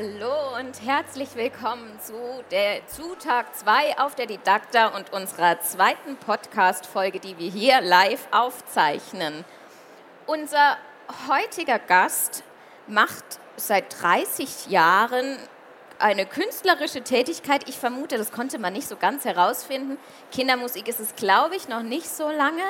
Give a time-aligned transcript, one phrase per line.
[0.00, 2.14] Hallo und herzlich willkommen zu,
[2.52, 8.28] der, zu Tag 2 auf der Didakta und unserer zweiten Podcast-Folge, die wir hier live
[8.30, 9.44] aufzeichnen.
[10.26, 10.76] Unser
[11.26, 12.44] heutiger Gast
[12.86, 13.24] macht
[13.56, 15.36] seit 30 Jahren
[15.98, 17.68] eine künstlerische Tätigkeit.
[17.68, 19.98] Ich vermute, das konnte man nicht so ganz herausfinden.
[20.30, 22.62] Kindermusik ist es, glaube ich, noch nicht so lange.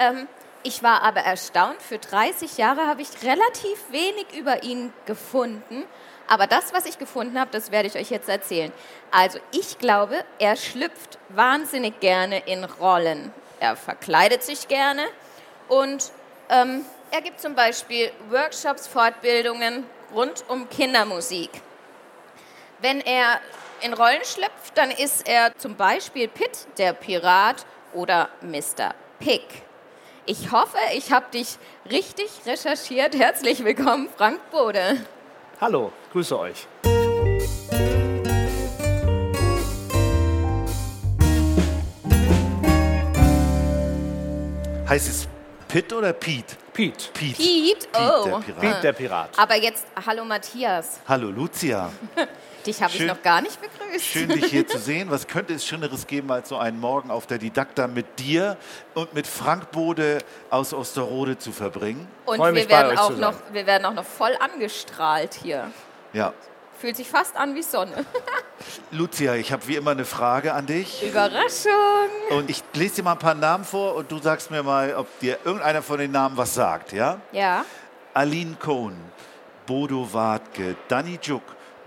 [0.00, 0.26] Ähm,
[0.64, 5.84] ich war aber erstaunt, für 30 Jahre habe ich relativ wenig über ihn gefunden.
[6.28, 8.72] Aber das, was ich gefunden habe, das werde ich euch jetzt erzählen.
[9.10, 13.32] Also ich glaube, er schlüpft wahnsinnig gerne in Rollen.
[13.60, 15.06] Er verkleidet sich gerne
[15.68, 16.10] und
[16.48, 21.50] ähm, er gibt zum Beispiel Workshops, Fortbildungen rund um Kindermusik.
[22.80, 23.40] Wenn er
[23.80, 28.94] in Rollen schlüpft, dann ist er zum Beispiel Pitt, der Pirat oder Mr.
[29.18, 29.42] Pig.
[30.26, 31.56] Ich hoffe, ich habe dich
[31.90, 33.14] richtig recherchiert.
[33.14, 34.98] Herzlich willkommen, Frank Bode.
[35.58, 36.66] Hallo, grüße euch.
[44.86, 45.26] Heißt es
[45.66, 46.56] Pitt oder Pete?
[46.74, 47.08] Pete.
[47.14, 47.36] Pete.
[47.42, 48.24] Pete, oh.
[48.26, 48.60] der Pirat.
[48.60, 49.38] Pete, der Pirat.
[49.38, 51.00] Aber jetzt, hallo Matthias.
[51.08, 51.90] Hallo Lucia.
[52.66, 54.04] Dich habe ich Schön- noch gar nicht begrüßt.
[54.04, 55.10] Schön, dich hier zu sehen.
[55.10, 58.56] Was könnte es Schöneres geben als so einen Morgen auf der Didakta mit dir
[58.94, 60.18] und mit Frank Bode
[60.50, 62.06] aus Osterode zu verbringen?
[62.24, 64.36] Und Freu mich wir werden, bei euch auch zu noch, wir werden auch noch voll
[64.40, 65.70] angestrahlt hier.
[66.12, 66.32] Ja.
[66.78, 68.04] Fühlt sich fast an wie Sonne.
[68.90, 71.02] Lucia, ich habe wie immer eine Frage an dich.
[71.02, 71.72] Überraschung.
[72.30, 75.06] Und ich lese dir mal ein paar Namen vor und du sagst mir mal, ob
[75.20, 77.18] dir irgendeiner von den Namen was sagt, ja?
[77.32, 77.64] Ja.
[78.12, 78.94] Aline Kohn,
[79.66, 81.42] Bodo Wartke, Danny Juk,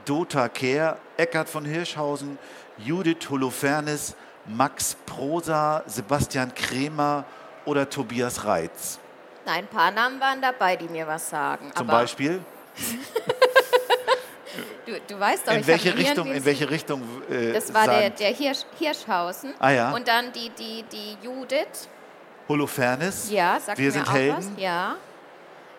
[0.09, 2.40] Dota Kehr, Eckhard von Hirschhausen,
[2.80, 4.16] Judith Holofernes,
[4.47, 7.25] Max Prosa, Sebastian Kremer
[7.66, 8.98] oder Tobias Reitz.
[9.46, 11.72] Nein, ein paar Namen waren dabei, die mir was sagen.
[11.75, 12.42] Zum aber Beispiel?
[14.86, 18.09] Du, du weißt doch, In ich welche Richtung, in welche Richtung äh, Das war der,
[18.09, 19.53] der Hirsch, Hirschhausen.
[19.59, 19.92] Ah, ja.
[19.92, 21.88] Und dann die, die, die Judith.
[22.48, 23.30] Holofernes?
[23.30, 24.38] Ja, sagt Wir mir sind auch Helden?
[24.38, 24.48] was.
[24.58, 24.96] Ja.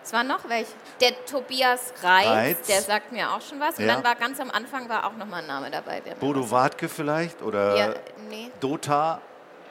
[0.02, 0.72] Es war noch welche.
[1.00, 2.66] Der Tobias Reitz, Reitz.
[2.66, 3.78] der sagt mir auch schon was.
[3.78, 3.94] Und Ja.
[3.94, 6.00] dann war ganz am Anfang war auch noch mal ein Name dabei.
[6.18, 7.42] Bodo Wartke vielleicht?
[7.42, 7.94] Oder Ja,
[8.28, 8.50] nee.
[8.60, 9.20] Dota?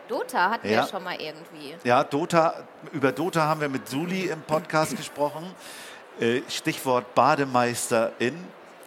[0.07, 0.83] Dota hatten Ja.
[0.83, 1.75] wir schon mal irgendwie.
[1.83, 2.53] Ja, Dota,
[2.91, 5.53] über Dota haben wir mit Suli im Podcast gesprochen.
[6.19, 8.35] Äh, Stichwort Bademeisterin.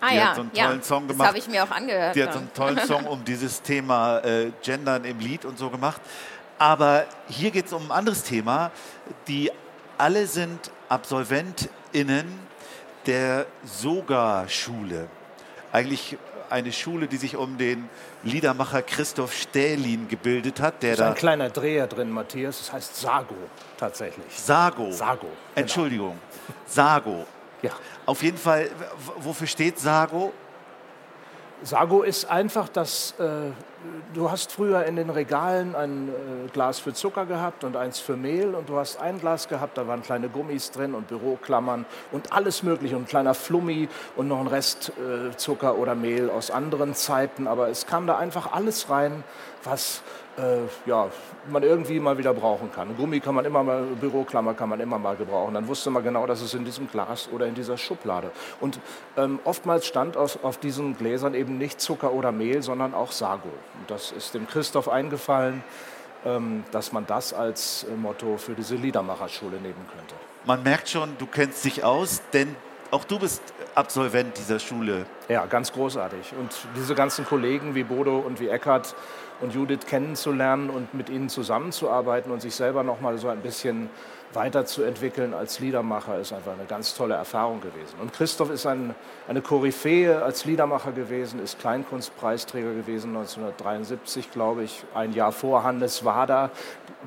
[0.00, 0.66] Ah Die ja, hat so einen ja.
[0.66, 1.28] tollen Song das gemacht.
[1.28, 2.16] habe ich mir auch angehört.
[2.16, 5.70] Die hat so einen tollen Song um dieses Thema äh, Gendern im Lied und so
[5.70, 6.00] gemacht.
[6.58, 8.70] Aber hier geht es um ein anderes Thema.
[9.28, 9.50] Die
[10.02, 12.26] alle sind AbsolventInnen
[13.06, 15.06] der Soga-Schule.
[15.70, 16.18] Eigentlich
[16.50, 17.88] eine Schule, die sich um den
[18.24, 22.58] Liedermacher Christoph Stählin gebildet hat, der Da ist ein kleiner Dreher drin, Matthias.
[22.58, 23.36] Das heißt Sago
[23.76, 24.26] tatsächlich.
[24.36, 24.90] Sago.
[24.90, 25.36] Sago, genau.
[25.54, 26.19] Entschuldigung.
[26.66, 27.24] Sago.
[27.62, 27.70] Ja.
[28.04, 28.70] Auf jeden Fall,
[29.19, 30.32] wofür steht Sago?
[31.65, 33.15] Sago ist einfach das.
[33.19, 33.53] Äh,
[34.15, 38.17] du hast früher in den Regalen ein äh, Glas für Zucker gehabt und eins für
[38.17, 42.33] Mehl und du hast ein Glas gehabt, da waren kleine Gummis drin und Büroklammern und
[42.33, 46.50] alles Mögliche und ein kleiner Flummi und noch ein Rest äh, Zucker oder Mehl aus
[46.50, 47.47] anderen Zeiten.
[47.47, 49.23] Aber es kam da einfach alles rein,
[49.62, 50.03] was
[50.38, 51.09] äh, ja,
[51.50, 52.97] man irgendwie mal wieder brauchen kann.
[52.97, 55.54] Gummi kann man immer mal, Büroklammer kann man immer mal gebrauchen.
[55.54, 58.31] Dann wusste man genau, dass es in diesem Glas oder in dieser Schublade.
[58.60, 58.78] Und
[59.16, 63.49] ähm, oftmals stand aus, auf diesen Gläsern eben nicht Zucker oder Mehl, sondern auch Sago.
[63.81, 65.62] Und das ist dem Christoph eingefallen,
[66.25, 70.14] ähm, dass man das als äh, Motto für diese Liedermacherschule nehmen könnte.
[70.44, 72.56] Man merkt schon, du kennst dich aus, denn
[72.90, 73.43] auch du bist
[73.75, 75.06] Absolvent dieser Schule.
[75.29, 76.34] Ja, ganz großartig.
[76.38, 78.94] Und diese ganzen Kollegen wie Bodo und wie Eckart
[79.43, 83.91] und Judith kennenzulernen und mit ihnen zusammenzuarbeiten und sich selber noch mal so ein bisschen
[84.35, 87.99] weiterzuentwickeln als Liedermacher ist einfach eine ganz tolle Erfahrung gewesen.
[88.00, 88.94] Und Christoph ist ein,
[89.29, 96.05] eine Koryphäe als Liedermacher gewesen, ist Kleinkunstpreisträger gewesen 1973, glaube ich, ein Jahr vor Hannes
[96.05, 96.50] Wader.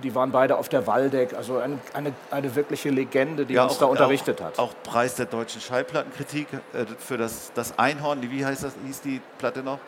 [0.04, 3.86] Die waren beide auf der Waldeck, also eine, eine, eine wirkliche Legende, die uns da
[3.86, 4.60] unterrichtet auch, hat.
[4.60, 9.22] Auch Preis der deutschen Schallplattenkritik äh, für das, das Einhorn, wie heißt das, hieß die
[9.38, 9.80] Platte noch?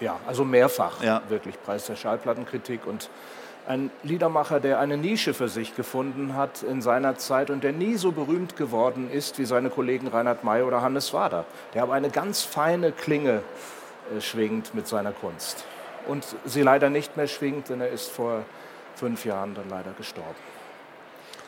[0.00, 1.22] Ja, also mehrfach Ja.
[1.28, 3.08] wirklich Preis der Schallplattenkritik und
[3.68, 7.96] Ein Liedermacher, der eine Nische für sich gefunden hat in seiner Zeit und der nie
[7.96, 11.44] so berühmt geworden ist wie seine Kollegen Reinhard May oder Hannes Wader.
[11.74, 13.42] Der aber eine ganz feine Klinge
[14.16, 15.64] äh, schwingt mit seiner Kunst.
[16.06, 18.44] Und sie leider nicht mehr schwingt, denn er ist vor
[18.94, 20.36] fünf Jahren dann leider gestorben.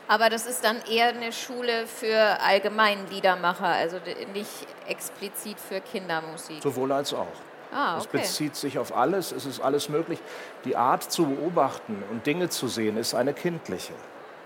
[0.09, 3.99] Aber das ist dann eher eine Schule für allgemeinen Liedermacher, also
[4.33, 6.63] nicht explizit für Kindermusik.
[6.65, 7.27] Sowohl als auch.
[7.73, 8.19] Ah, Es okay.
[8.19, 10.19] bezieht sich auf alles, es ist alles möglich.
[10.65, 13.93] Die Art zu beobachten und Dinge zu sehen ist eine kindliche.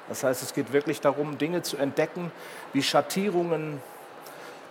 [0.08, 2.32] Das heißt, es geht wirklich darum, Dinge zu entdecken,
[2.72, 3.80] wie Schattierungen,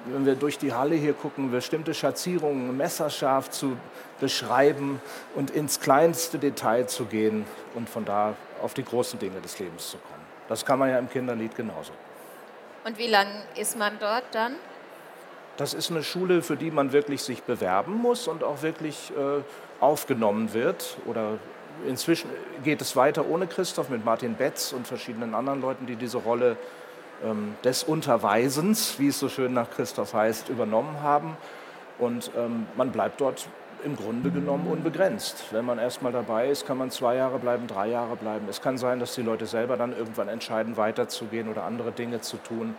[0.06, 3.77] wenn wir durch die Halle hier gucken, bestimmte Schattierungen messerscharf zu
[4.19, 5.01] beschreiben
[5.36, 9.92] und ins kleinste Detail zu gehen und von da auf die großen Dinge des Lebens
[9.92, 10.21] zu kommen.
[10.50, 11.94] Das kann man ja im Kinderlied genauso.
[12.83, 14.56] Und wie lange ist man dort dann?
[15.62, 19.44] Das ist eine Schule, für die man wirklich sich bewerben muss und auch wirklich äh,
[19.80, 20.98] aufgenommen wird.
[21.06, 21.38] Oder
[21.88, 22.31] inzwischen
[22.63, 26.58] geht es weiter ohne Christoph mit Martin Betz und verschiedenen anderen Leuten, die diese Rolle
[27.24, 31.38] ähm, des Unterweisens, wie es so schön nach Christoph heißt, übernommen haben.
[32.00, 33.48] Und ähm, man bleibt dort
[33.86, 35.44] im Grunde genommen unbegrenzt.
[35.52, 38.48] Wenn man erstmal dabei ist, kann man zwei Jahre bleiben, drei Jahre bleiben.
[38.50, 42.38] Es kann sein, dass die Leute selber dann irgendwann entscheiden, weiterzugehen oder andere Dinge zu
[42.38, 42.74] tun.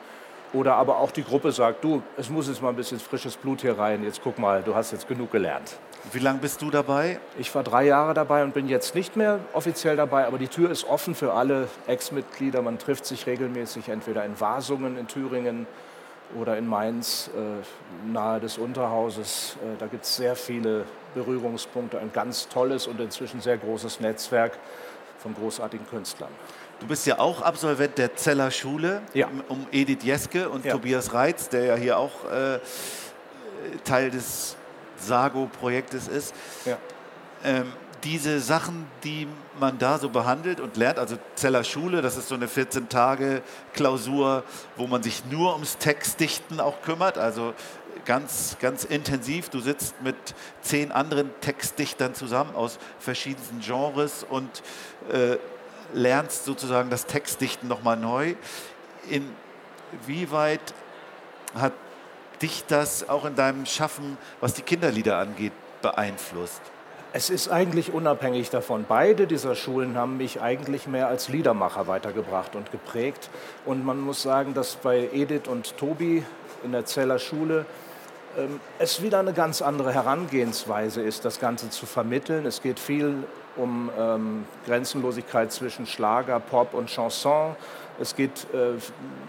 [0.52, 3.62] Oder aber auch die Gruppe sagt, du, es muss jetzt mal ein bisschen frisches Blut
[3.62, 5.78] hier rein, jetzt guck mal, du hast jetzt genug gelernt.
[6.12, 7.20] Wie lange bist du dabei?
[7.38, 10.70] Ich war drei Jahre dabei und bin jetzt nicht mehr offiziell dabei, aber die Tür
[10.70, 12.60] ist offen für alle Ex-Mitglieder.
[12.60, 15.66] Man trifft sich regelmäßig entweder in Wasungen in Thüringen
[16.38, 19.56] oder in Mainz, äh, nahe des Unterhauses.
[19.62, 20.84] Äh, da gibt es sehr viele
[21.14, 24.52] Berührungspunkte, ein ganz tolles und inzwischen sehr großes Netzwerk
[25.18, 26.30] von großartigen Künstlern.
[26.82, 29.28] Du bist ja auch Absolvent der Zeller Schule Ja.
[29.48, 30.72] um Edith Jeske und Ja.
[30.72, 32.58] Tobias Reitz, der ja hier auch äh,
[33.84, 34.56] Teil des
[34.96, 36.34] Sago-Projektes ist.
[36.64, 36.76] Ja.
[37.44, 39.28] Ähm, diese Sachen, die
[39.60, 44.42] man da so behandelt und lernt, also Zeller Schule, das ist so eine 14-Tage-Klausur,
[44.76, 47.54] wo man sich nur ums Textdichten auch kümmert, also
[48.04, 49.50] ganz, ganz intensiv.
[49.50, 50.16] Du sitzt mit
[50.62, 54.64] zehn anderen Textdichtern zusammen aus verschiedensten Genres und
[55.12, 55.36] äh,
[55.92, 58.34] lernst sozusagen das Textdichten nochmal neu.
[59.08, 60.74] Inwieweit
[61.54, 61.72] hat
[62.40, 66.60] dich das auch in deinem Schaffen, was die Kinderlieder angeht, beeinflusst?
[67.14, 68.86] Es ist eigentlich unabhängig davon.
[68.88, 73.28] Beide dieser Schulen haben mich eigentlich mehr als Liedermacher weitergebracht und geprägt.
[73.66, 76.24] Und man muss sagen, dass bei Edith und Tobi
[76.64, 77.66] in der Zeller Schule
[78.38, 82.46] ähm, es wieder eine ganz andere Herangehensweise ist, das Ganze zu vermitteln.
[82.46, 83.24] Es geht viel
[83.56, 87.56] um ähm, Grenzenlosigkeit zwischen Schlager, Pop und Chanson.
[88.00, 88.72] Es geht äh,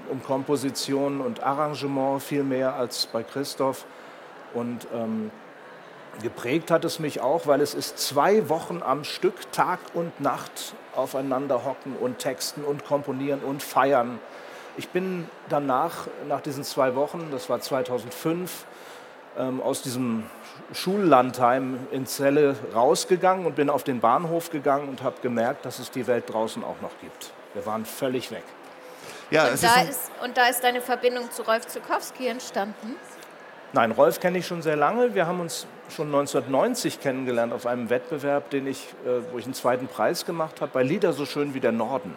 [0.10, 3.86] um Komposition und Arrangement viel mehr als bei Christoph.
[4.54, 5.32] Und ähm,
[6.22, 10.76] Geprägt hat es mich auch, weil es ist zwei Wochen am Stück, Tag und Nacht
[10.96, 14.20] aufeinander hocken und texten und komponieren und feiern.
[14.78, 18.66] Ich bin danach, nach diesen zwei Wochen, das war 2005,
[19.38, 20.24] ähm, aus diesem
[20.74, 25.92] Schullandheim in Celle rausgegangen und bin auf den Bahnhof gegangen und habe gemerkt, dass es
[25.92, 27.34] die Welt draußen auch noch gibt.
[27.54, 28.44] Wir waren völlig weg.
[29.30, 32.96] Ja, Und es da, ist ist, und da ist deine Verbindung zu Rolf Zukowski entstanden?
[33.74, 35.16] Nein, Rolf kenne ich schon sehr lange.
[35.16, 39.56] Wir haben uns schon 1990 kennengelernt auf einem Wettbewerb, den ich, äh, wo ich einen
[39.56, 42.14] zweiten Preis gemacht habe, bei Lieder so schön wie der Norden.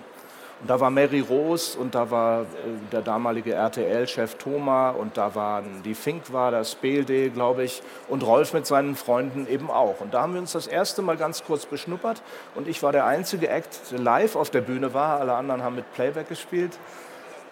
[0.60, 2.44] Und da war Mary Rose und da war äh,
[2.90, 8.25] der damalige RTL-Chef Thoma und da waren die Fink war das BLD, glaube ich, und
[8.25, 10.00] Rolf mit seinen Freunden eben auch.
[10.00, 12.22] Und da haben wir uns das erste Mal ganz kurz beschnuppert
[12.54, 15.20] und ich war der einzige Act, der live auf der Bühne war.
[15.20, 16.78] Alle anderen haben mit Playback gespielt.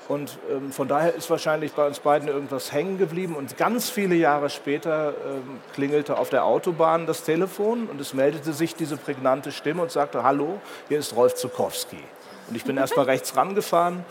[0.08, 3.36] Und ähm, von daher ist wahrscheinlich bei uns beiden irgendwas hängen geblieben.
[3.36, 8.52] Und ganz viele Jahre später ähm, klingelte auf der Autobahn das Telefon und es meldete
[8.52, 11.98] sich diese prägnante Stimme und sagte, hallo, hier ist Rolf Zukowski.
[12.48, 14.04] Und ich bin erst mal rechts rangefahren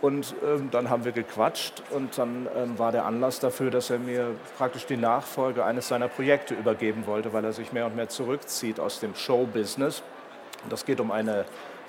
[0.00, 3.98] und ähm, dann haben wir gequatscht und dann ähm, war der Anlass dafür, dass er
[3.98, 8.08] mir praktisch die Nachfolge eines seiner Projekte übergeben wollte, weil er sich mehr und mehr
[8.08, 10.02] zurückzieht aus dem Showbusiness.
[10.64, 11.44] Und das geht um eine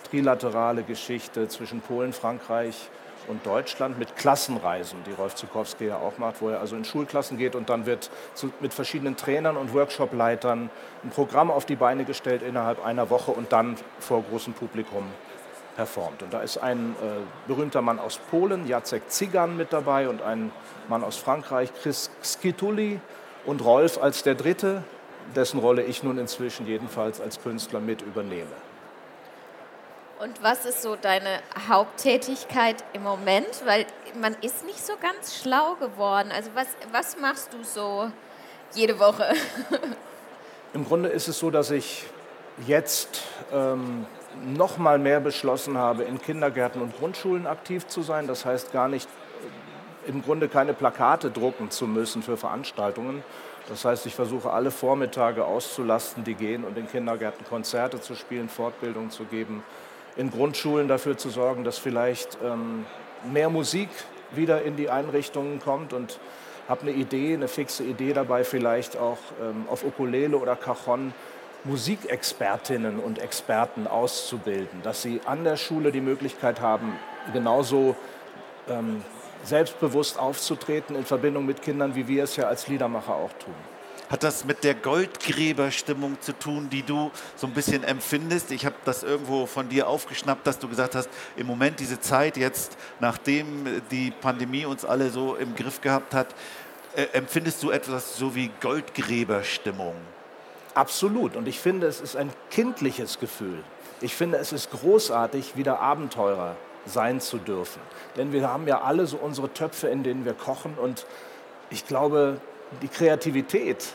[0.09, 2.89] trilaterale Geschichte zwischen Polen, Frankreich
[3.27, 7.37] und Deutschland mit Klassenreisen, die Rolf Zukowski ja auch macht, wo er also in Schulklassen
[7.37, 10.69] geht und dann wird zu, mit verschiedenen Trainern und Workshopleitern
[11.03, 15.05] ein Programm auf die Beine gestellt innerhalb einer Woche und dann vor großem Publikum
[15.81, 16.21] performt.
[16.21, 20.51] Und da ist ein äh, berühmter Mann aus Polen, Jacek Zigan, mit dabei und ein
[20.87, 22.99] Mann aus Frankreich, Chris Skituli
[23.47, 24.83] und Rolf als der Dritte,
[25.35, 28.51] dessen Rolle ich nun inzwischen jedenfalls als Künstler mit übernehme.
[30.19, 33.63] Und was ist so deine Haupttätigkeit im Moment?
[33.65, 33.87] Weil
[34.21, 36.31] man ist nicht so ganz schlau geworden.
[36.31, 38.11] Also was, was machst du so
[38.75, 39.33] jede Woche?
[40.75, 42.05] Im Grunde ist es so, dass ich
[42.67, 44.05] jetzt ähm,
[44.43, 48.27] noch mal mehr beschlossen habe, in Kindergärten und Grundschulen aktiv zu sein.
[48.27, 49.07] Das heißt gar nicht
[50.07, 53.23] im Grunde keine Plakate drucken zu müssen für Veranstaltungen.
[53.69, 58.49] Das heißt, ich versuche alle Vormittage auszulasten, die gehen und in Kindergärten Konzerte zu spielen,
[58.49, 59.63] Fortbildung zu geben,
[60.15, 62.85] in Grundschulen dafür zu sorgen, dass vielleicht ähm,
[63.31, 63.89] mehr Musik
[64.31, 66.19] wieder in die Einrichtungen kommt und
[66.67, 71.13] habe eine Idee, eine fixe Idee dabei, vielleicht auch ähm, auf Ukulele oder Cajon
[71.63, 76.97] Musikexpertinnen und Experten auszubilden, dass sie an der Schule die Möglichkeit haben,
[77.33, 77.95] genauso
[78.67, 79.03] ähm,
[79.43, 83.53] selbstbewusst aufzutreten in Verbindung mit Kindern, wie wir es ja als Liedermacher auch tun.
[84.09, 88.51] Hat das mit der Goldgräberstimmung zu tun, die du so ein bisschen empfindest?
[88.51, 92.35] Ich habe das irgendwo von dir aufgeschnappt, dass du gesagt hast, im Moment diese Zeit
[92.35, 96.27] jetzt, nachdem die Pandemie uns alle so im Griff gehabt hat,
[96.93, 99.95] äh, empfindest du etwas so wie Goldgräberstimmung?
[100.73, 101.35] Absolut.
[101.35, 103.63] Und ich finde, es ist ein kindliches Gefühl.
[103.99, 107.81] Ich finde, es ist großartig, wieder Abenteurer sein zu dürfen.
[108.15, 110.75] Denn wir haben ja alle so unsere Töpfe, in denen wir kochen.
[110.81, 111.05] Und
[111.69, 112.39] ich glaube,
[112.81, 113.93] die Kreativität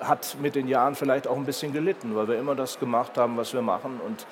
[0.00, 3.36] hat mit den Jahren vielleicht auch ein bisschen gelitten, weil wir immer das gemacht haben,
[3.36, 4.00] was wir machen.
[4.04, 4.26] Und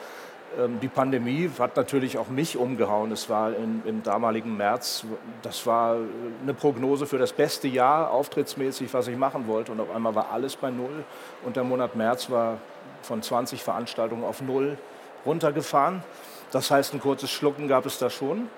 [0.83, 3.11] die Pandemie hat natürlich auch mich umgehauen.
[3.13, 5.05] Es war in, im damaligen März,
[5.43, 5.97] das war
[6.43, 9.73] eine Prognose für das beste Jahr auftrittsmäßig, was ich machen wollte.
[9.73, 11.05] Und auf einmal war alles bei Null.
[11.45, 12.59] Und der Monat März war
[13.03, 14.77] von 20 Veranstaltungen auf Null
[15.25, 16.03] runtergefahren.
[16.51, 18.49] Das heißt, ein kurzes Schlucken gab es da schon.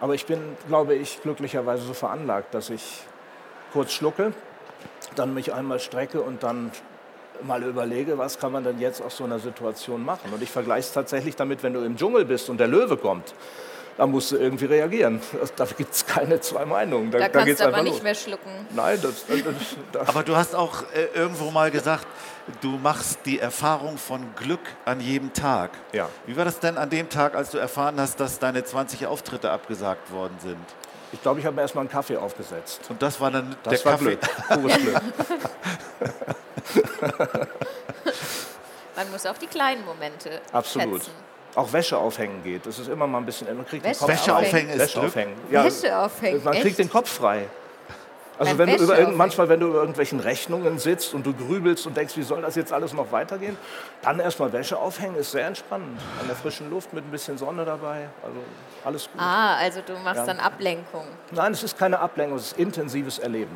[0.00, 3.02] Aber ich bin, glaube ich, glücklicherweise so veranlagt, dass ich
[3.72, 4.32] kurz schlucke,
[5.16, 6.70] dann mich einmal strecke und dann
[7.42, 10.32] mal überlege, was kann man denn jetzt aus so einer Situation machen.
[10.32, 13.34] Und ich vergleiche es tatsächlich damit, wenn du im Dschungel bist und der Löwe kommt.
[13.96, 15.20] Da musst du irgendwie reagieren.
[15.56, 17.10] Da gibt es keine zwei Meinungen.
[17.12, 18.02] Da, da kannst du aber nicht los.
[18.02, 18.50] mehr schlucken.
[18.74, 19.42] Nein, das, das,
[19.92, 22.06] das, Aber du hast auch äh, irgendwo mal gesagt,
[22.60, 25.70] du machst die Erfahrung von Glück an jedem Tag.
[25.92, 26.08] Ja.
[26.26, 29.50] Wie war das denn an dem Tag, als du erfahren hast, dass deine 20 Auftritte
[29.50, 30.66] abgesagt worden sind?
[31.14, 32.80] Ich glaube, ich habe mir erstmal einen Kaffee aufgesetzt.
[32.88, 34.16] Und das war dann das der war Kaffee?
[34.16, 34.48] Glück.
[34.48, 35.00] Pures Glück.
[38.96, 41.04] Man muss auch die kleinen Momente Absolut.
[41.04, 41.12] Schätzen.
[41.54, 42.66] Auch Wäsche aufhängen geht.
[42.66, 43.46] Das ist immer mal ein bisschen.
[43.56, 45.06] Man kriegt Wäsche den Kopf Wäsche aufhängen ist Wäsche Glück?
[45.10, 45.36] aufhängen.
[45.50, 46.44] Wäsche aufhängen.
[46.44, 46.78] Man kriegt Echt?
[46.80, 47.46] den Kopf frei.
[48.38, 51.96] Also wenn du über manchmal, wenn du über irgendwelchen Rechnungen sitzt und du grübelst und
[51.96, 53.56] denkst, wie soll das jetzt alles noch weitergehen,
[54.02, 56.00] dann erstmal Wäsche aufhängen ist sehr entspannend.
[56.20, 58.08] An der frischen Luft mit ein bisschen Sonne dabei.
[58.22, 58.38] Also
[58.84, 59.20] alles gut.
[59.20, 60.26] Ah, also du machst Ja.
[60.26, 61.06] dann Ablenkung.
[61.30, 63.54] Nein, es ist keine Ablenkung, es ist intensives Erleben.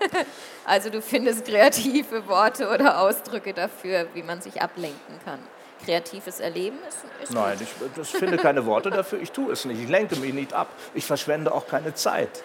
[0.64, 5.40] Also du findest kreative Worte oder Ausdrücke dafür, wie man sich ablenken kann.
[5.84, 9.20] Kreatives Erleben ist, ist Nein, ich, ich finde keine Worte dafür.
[9.20, 9.82] Ich tue es nicht.
[9.82, 10.68] Ich lenke mich nicht ab.
[10.94, 12.44] Ich verschwende auch keine Zeit.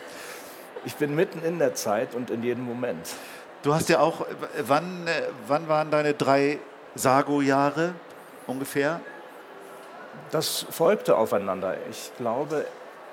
[0.86, 3.08] Ich bin mitten in der Zeit und in jedem Moment.
[3.64, 4.26] Du hast ja auch,
[4.62, 5.08] wann,
[5.48, 6.60] wann waren deine drei
[6.96, 7.94] Sago-Jahre
[8.46, 9.02] ungefähr?
[10.32, 11.76] Das folgte aufeinander.
[11.90, 12.66] Ich glaube,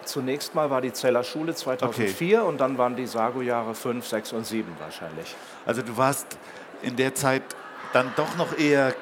[0.05, 4.47] zunächst mal war die Zeller Schule 2004 und dann waren die Sago-Jahre 5, 6 und
[4.47, 5.35] 7 wahrscheinlich.
[5.67, 6.39] Also du warst
[6.83, 7.43] in der Zeit
[7.93, 8.95] dann doch noch eher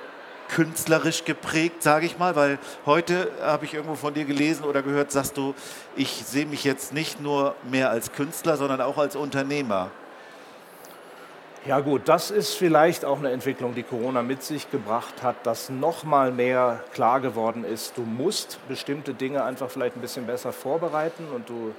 [0.55, 5.11] künstlerisch geprägt, sage ich mal, weil heute habe ich irgendwo von dir gelesen oder gehört,
[5.11, 5.55] sagst du,
[5.97, 9.91] ich sehe mich jetzt nicht nur mehr als Künstler, sondern auch als Unternehmer.
[11.65, 15.71] Ja gut, das ist vielleicht auch eine Entwicklung, die Corona mit sich gebracht hat, dass
[15.71, 20.53] noch mal mehr klar geworden ist, du musst bestimmte Dinge einfach vielleicht ein bisschen besser
[20.53, 21.73] vorbereiten und du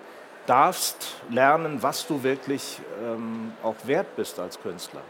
[0.46, 5.02] darfst lernen, was du wirklich ähm, auch wert bist als Künstler.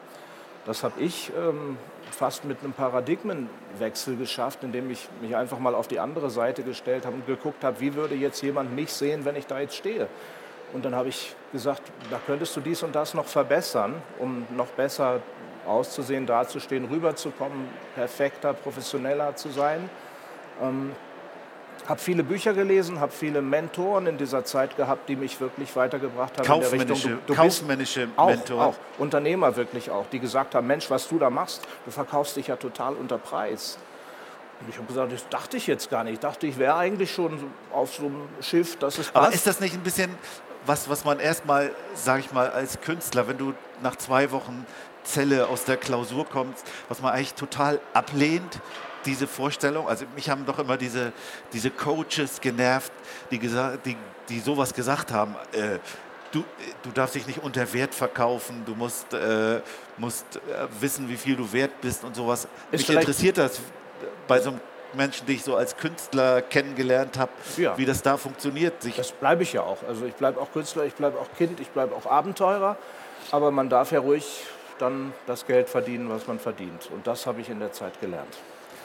[0.65, 1.77] Das habe ich ähm,
[2.13, 7.05] fast mit einem Paradigmenwechsel geschafft, indem ich mich einfach mal auf die andere Seite gestellt
[7.05, 10.07] habe und geguckt habe, wie würde jetzt jemand mich sehen, wenn ich da jetzt stehe.
[10.73, 14.67] Und dann habe ich gesagt, da könntest du dies und das noch verbessern, um noch
[14.67, 15.21] besser
[15.67, 19.89] auszusehen, dazustehen, rüberzukommen, perfekter, professioneller zu sein.
[20.61, 20.93] Ähm,
[21.87, 26.37] habe viele Bücher gelesen, habe viele Mentoren in dieser Zeit gehabt, die mich wirklich weitergebracht
[26.37, 26.53] haben.
[26.53, 28.61] in der Richtung, Kaufmännische, du, du kaufmännische auch, Mentoren.
[28.61, 32.47] auch, Unternehmer wirklich auch, die gesagt haben, Mensch, was du da machst, du verkaufst dich
[32.47, 33.77] ja total unter Preis.
[34.61, 36.13] Und ich habe gesagt, das dachte ich jetzt gar nicht.
[36.13, 39.59] Ich dachte, ich wäre eigentlich schon auf so einem Schiff, das ist Aber ist das
[39.59, 40.11] nicht ein bisschen
[40.65, 44.65] was, was man erstmal, sage ich mal, als Künstler, wenn du nach zwei Wochen
[45.03, 48.59] Zelle aus der Klausur kommst, was man eigentlich total ablehnt,
[49.05, 49.87] diese Vorstellung?
[49.87, 51.11] Also mich haben doch immer diese,
[51.51, 52.91] diese Coaches genervt,
[53.31, 53.97] die, die,
[54.29, 55.35] die sowas gesagt haben.
[55.51, 55.79] Äh,
[56.31, 56.43] du,
[56.83, 59.61] du darfst dich nicht unter Wert verkaufen, du musst, äh,
[59.97, 60.39] musst äh,
[60.79, 62.47] wissen, wie viel du wert bist und sowas.
[62.71, 63.59] Mich vielleicht- interessiert das
[64.27, 64.61] bei so einem
[64.95, 67.75] Menschen, die ich so als Künstler kennengelernt habe, Ja.
[67.77, 68.81] wie das da funktioniert.
[68.83, 69.77] Sich Das bleibe ich ja auch.
[69.87, 72.77] Also ich bleibe auch Künstler, ich bleibe auch Kind, ich bleibe auch Abenteurer.
[73.31, 74.43] Aber man darf ja ruhig
[74.77, 76.89] dann das Geld verdienen, was man verdient.
[76.93, 78.37] Und das habe ich in der Zeit gelernt.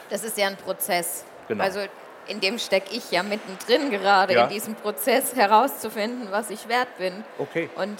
[0.09, 1.23] Das ist ja ein Prozess.
[1.47, 1.63] Genau.
[1.63, 1.79] Also
[2.27, 4.43] in dem stecke ich ja mittendrin gerade, Ja.
[4.43, 7.23] in diesem Prozess herauszufinden, was ich wert bin.
[7.39, 7.69] Okay.
[7.75, 7.99] Und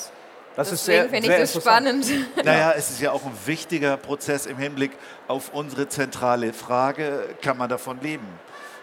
[0.55, 2.05] Das ist deswegen sehr, finde sehr ich das interessant.
[2.05, 2.27] spannend.
[2.45, 4.91] Naja, es ist ja auch ein wichtiger Prozess im Hinblick
[5.27, 8.27] auf unsere zentrale Frage, kann man davon leben?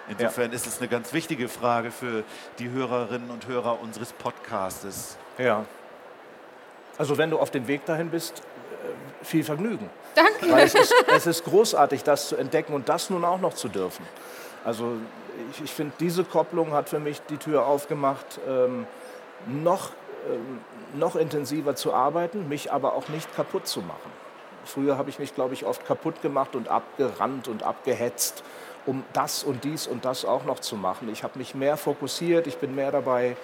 [0.08, 2.22] Insofern ist es eine ganz wichtige Frage für
[2.60, 5.16] die Hörerinnen und Hörer unseres Podcastes.
[5.36, 5.64] Ja.
[6.96, 9.90] Also wenn du auf dem Weg dahin bist, äh, viel Vergnügen.
[10.16, 10.60] Danke.
[10.62, 14.04] Es ist, es ist großartig, das zu entdecken und das nun auch noch zu dürfen.
[14.64, 14.92] Also
[15.52, 18.86] ich, ich finde, diese Kopplung hat für mich die Tür aufgemacht, ähm,
[19.46, 19.90] noch,
[20.28, 20.60] ähm,
[20.94, 24.10] noch intensiver zu arbeiten, mich aber auch nicht kaputt zu machen.
[24.64, 28.42] Früher habe ich mich, glaube ich, oft kaputt gemacht und abgerannt und abgehetzt,
[28.86, 31.10] um das und dies und das auch noch zu machen.
[31.12, 33.36] Ich habe mich mehr fokussiert, ich bin mehr dabei,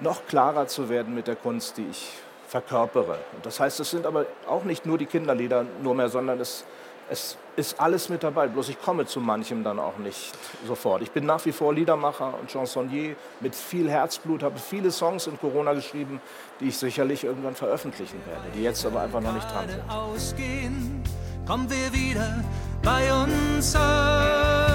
[0.00, 2.12] noch klarer zu werden mit der Kunst, die ich
[2.46, 3.18] verkörpere.
[3.42, 6.64] Das heißt, es sind aber auch nicht nur die Kinderlieder nur mehr, sondern es,
[7.10, 8.48] es ist alles mit dabei.
[8.48, 10.32] Bloß ich komme zu manchem dann auch nicht
[10.66, 11.02] sofort.
[11.02, 15.38] Ich bin nach wie vor Liedermacher und Chansonnier mit viel Herzblut, habe viele Songs in
[15.38, 16.20] Corona geschrieben,
[16.60, 19.90] die ich sicherlich irgendwann veröffentlichen werde, die jetzt aber einfach noch nicht dran sind.
[19.90, 21.02] ausgehen,
[21.46, 22.44] kommen wir wieder
[22.82, 24.65] bei uns an.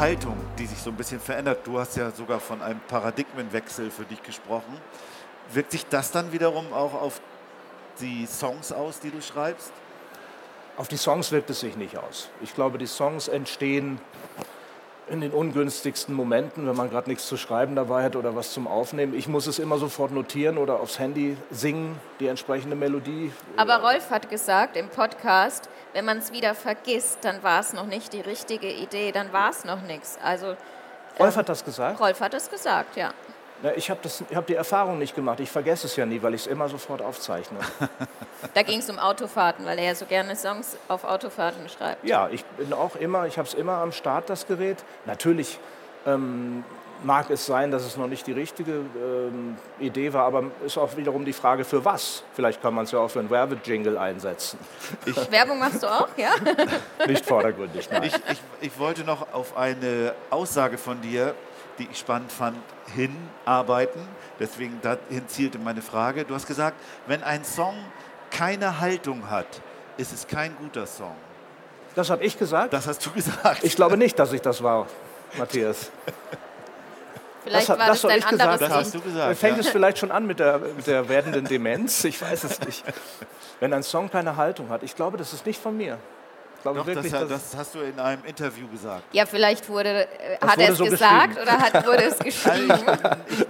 [0.00, 4.04] Haltung, die sich so ein bisschen verändert, du hast ja sogar von einem Paradigmenwechsel für
[4.04, 4.80] dich gesprochen.
[5.52, 7.20] Wirkt sich das dann wiederum auch auf
[8.00, 9.70] die Songs aus, die du schreibst?
[10.78, 12.30] Auf die Songs wirkt es sich nicht aus.
[12.40, 14.00] Ich glaube, die Songs entstehen
[15.10, 18.66] in den ungünstigsten Momenten, wenn man gerade nichts zu schreiben dabei hat oder was zum
[18.66, 19.14] Aufnehmen.
[19.14, 23.32] Ich muss es immer sofort notieren oder aufs Handy singen, die entsprechende Melodie.
[23.56, 27.86] Aber Rolf hat gesagt im Podcast, wenn man es wieder vergisst, dann war es noch
[27.86, 30.18] nicht die richtige Idee, dann war es noch nichts.
[30.22, 30.56] Also
[31.18, 32.00] Rolf hat das gesagt.
[32.00, 33.12] Rolf hat es gesagt, ja.
[33.62, 34.00] Na, ich habe
[34.34, 35.40] hab die Erfahrung nicht gemacht.
[35.40, 37.58] Ich vergesse es ja nie, weil ich es immer sofort aufzeichne.
[38.54, 42.02] Da ging es um Autofahrten, weil er ja so gerne Songs auf Autofahrten schreibt.
[42.04, 44.78] Ja, ich bin auch immer, ich habe es immer am Start, das Gerät.
[45.04, 45.60] Natürlich
[46.06, 46.64] ähm,
[47.02, 50.96] mag es sein, dass es noch nicht die richtige ähm, Idee war, aber ist auch
[50.96, 52.22] wiederum die Frage, für was?
[52.34, 54.58] Vielleicht kann man es ja auch für einen Werbejingle einsetzen.
[55.30, 56.30] Werbung machst du auch, ja?
[57.06, 58.04] Nicht vordergründig, nein.
[58.04, 61.34] Ich, ich, ich wollte noch auf eine Aussage von dir,
[61.80, 62.56] die ich spannend fand,
[62.94, 64.00] hinarbeiten.
[64.38, 66.24] Deswegen dahin zielte meine Frage.
[66.24, 67.74] Du hast gesagt, wenn ein Song
[68.30, 69.46] keine Haltung hat,
[69.96, 71.16] ist es kein guter Song.
[71.94, 72.72] Das habe ich gesagt.
[72.72, 73.64] Das hast du gesagt.
[73.64, 74.86] Ich glaube nicht, dass ich das war,
[75.36, 75.90] Matthias.
[77.42, 78.42] Vielleicht hat- war das das dein ich gesagt.
[78.50, 79.36] anderes das hast du gesagt.
[79.38, 79.60] Fängt ja.
[79.60, 82.04] es vielleicht schon an mit der, mit der werdenden Demenz?
[82.04, 82.84] Ich weiß es nicht.
[83.58, 85.98] Wenn ein Song keine Haltung hat, ich glaube, das ist nicht von mir.
[86.62, 89.04] Glaube Doch, wirklich, das, dass- das hast du in einem Interview gesagt.
[89.12, 91.42] Ja, vielleicht wurde, äh, Das hat wurde er es so gesagt geschrieben.
[91.42, 92.84] oder hat, wurde es geschrieben.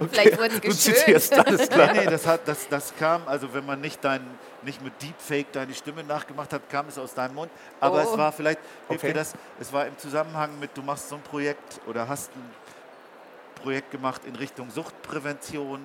[0.11, 1.91] Vielleicht wurde es du zitierst alles klar.
[1.93, 4.21] Nee, nee, das, hat, das, das kam, also wenn man nicht, dein,
[4.61, 7.51] nicht mit Deepfake deine Stimme nachgemacht hat, kam es aus deinem Mund.
[7.81, 8.11] Aber Oh.
[8.13, 9.13] es war vielleicht, hilft Okay.
[9.13, 12.51] dir das, es war im Zusammenhang mit, du machst so ein Projekt oder hast ein
[13.61, 15.81] Projekt gemacht in Richtung Suchtprävention,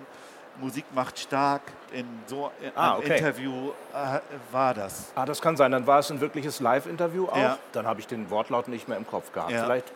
[0.60, 3.18] Musik macht stark, in so in Ah, einem okay.
[3.18, 4.20] Interview äh,
[4.52, 5.12] war das.
[5.14, 5.70] Ah, das kann sein.
[5.72, 7.36] Dann war es ein wirkliches Live-Interview auch.
[7.36, 7.58] Ja.
[7.72, 9.50] Dann habe ich den Wortlaut nicht mehr im Kopf gehabt.
[9.52, 9.64] Ja.
[9.64, 9.92] Vielleicht,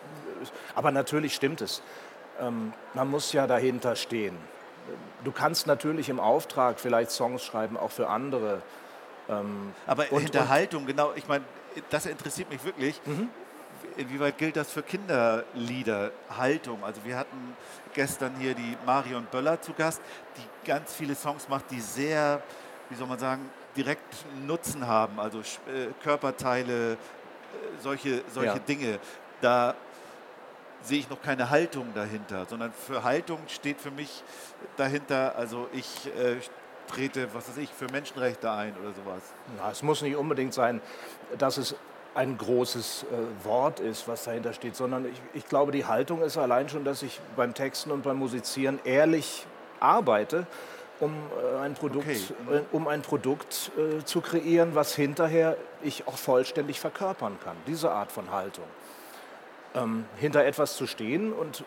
[0.74, 1.82] aber natürlich stimmt es.
[2.40, 4.36] Ähm, man muss ja dahinter stehen.
[5.24, 8.62] Du kannst natürlich im Auftrag vielleicht Songs schreiben, auch für andere.
[9.86, 11.44] Aber Und- Hinterhaltung, genau, ich meine,
[11.90, 13.00] das interessiert mich wirklich.
[13.04, 13.28] Mhm.
[13.96, 16.82] Inwieweit gilt das für Kinderlieder, Haltung?
[16.84, 17.56] Also wir hatten
[17.94, 20.00] gestern hier die Marion Böller zu Gast,
[20.36, 22.42] die ganz viele Songs macht, die sehr,
[22.88, 24.14] wie soll man sagen, direkt
[24.46, 26.96] Nutzen haben, also äh, Körperteile, äh,
[27.80, 28.58] solche, solche Ja.
[28.58, 28.98] Dinge.
[29.40, 29.74] Da
[30.82, 34.22] sehe ich noch keine Haltung dahinter, sondern für Haltung steht für mich
[34.76, 36.36] dahinter, also ich äh,
[36.88, 39.22] trete, was weiß ich, für Menschenrechte ein oder sowas.
[39.56, 40.80] Na, es muss nicht unbedingt sein,
[41.38, 41.74] dass es
[42.14, 46.36] ein großes äh, Wort ist, was dahinter steht, sondern ich, ich glaube, die Haltung ist
[46.36, 49.46] allein schon, dass ich beim Texten und beim Musizieren ehrlich
[49.78, 50.46] arbeite,
[50.98, 52.20] um äh, ein Produkt, Okay.
[52.50, 57.56] äh, um ein Produkt äh, zu kreieren, was hinterher ich auch vollständig verkörpern kann.
[57.66, 58.64] Diese Art von Haltung.
[59.72, 61.60] Ähm, hinter etwas zu stehen und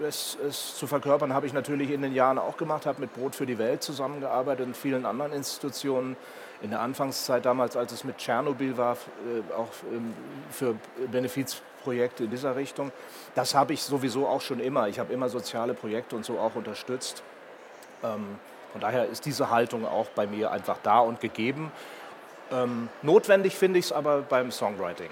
[0.00, 3.12] äh, es, es zu verkörpern, habe ich natürlich in den Jahren auch gemacht, habe mit
[3.12, 6.16] Brot für die Welt zusammengearbeitet und vielen anderen Institutionen.
[6.62, 10.14] In der Anfangszeit damals, als es mit Tschernobyl war, äh, auch ähm,
[10.50, 10.74] für
[11.10, 12.92] Benefizprojekte in dieser Richtung.
[13.34, 14.88] Das habe ich sowieso auch schon immer.
[14.88, 17.22] Ich habe immer soziale Projekte und so auch unterstützt.
[18.02, 18.38] Ähm,
[18.72, 21.72] von daher ist diese Haltung auch bei mir einfach da und gegeben.
[22.52, 25.10] Ähm, notwendig finde ich es aber beim Songwriting.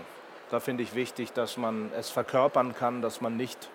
[0.50, 3.68] Da finde ich wichtig, dass man es verkörpern kann, dass man nicht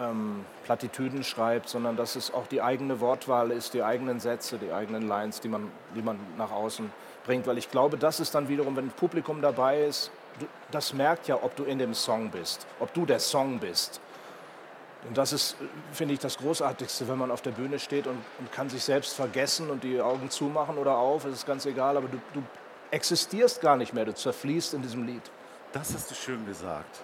[0.00, 4.72] ähm, Plattitüden schreibt, sondern dass es auch die eigene Wortwahl ist, die eigenen Sätze, die
[4.72, 6.90] eigenen Lines, die man, die man nach außen
[7.24, 7.46] bringt.
[7.46, 11.28] Weil ich glaube, das ist dann wiederum, wenn ein Publikum dabei ist, du, das merkt
[11.28, 14.00] ja, ob du in dem Song bist, ob du der Song bist.
[15.08, 15.56] Und das ist,
[15.92, 19.14] finde ich, das Großartigste, wenn man auf der Bühne steht und, und, kann sich selbst
[19.14, 22.42] vergessen und die Augen zumachen oder auf, es ist ganz egal, aber du, du
[22.90, 25.22] existierst gar nicht mehr, du zerfließt in diesem Lied.
[25.72, 27.00] Das hast du schön gesagt.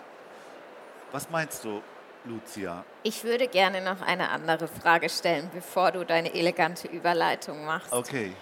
[1.12, 1.80] Was meinst du,
[2.26, 2.84] Lucia?
[3.02, 7.92] Ich würde gerne noch eine andere Frage stellen, bevor du deine elegante Überleitung machst.
[7.92, 8.32] Okay.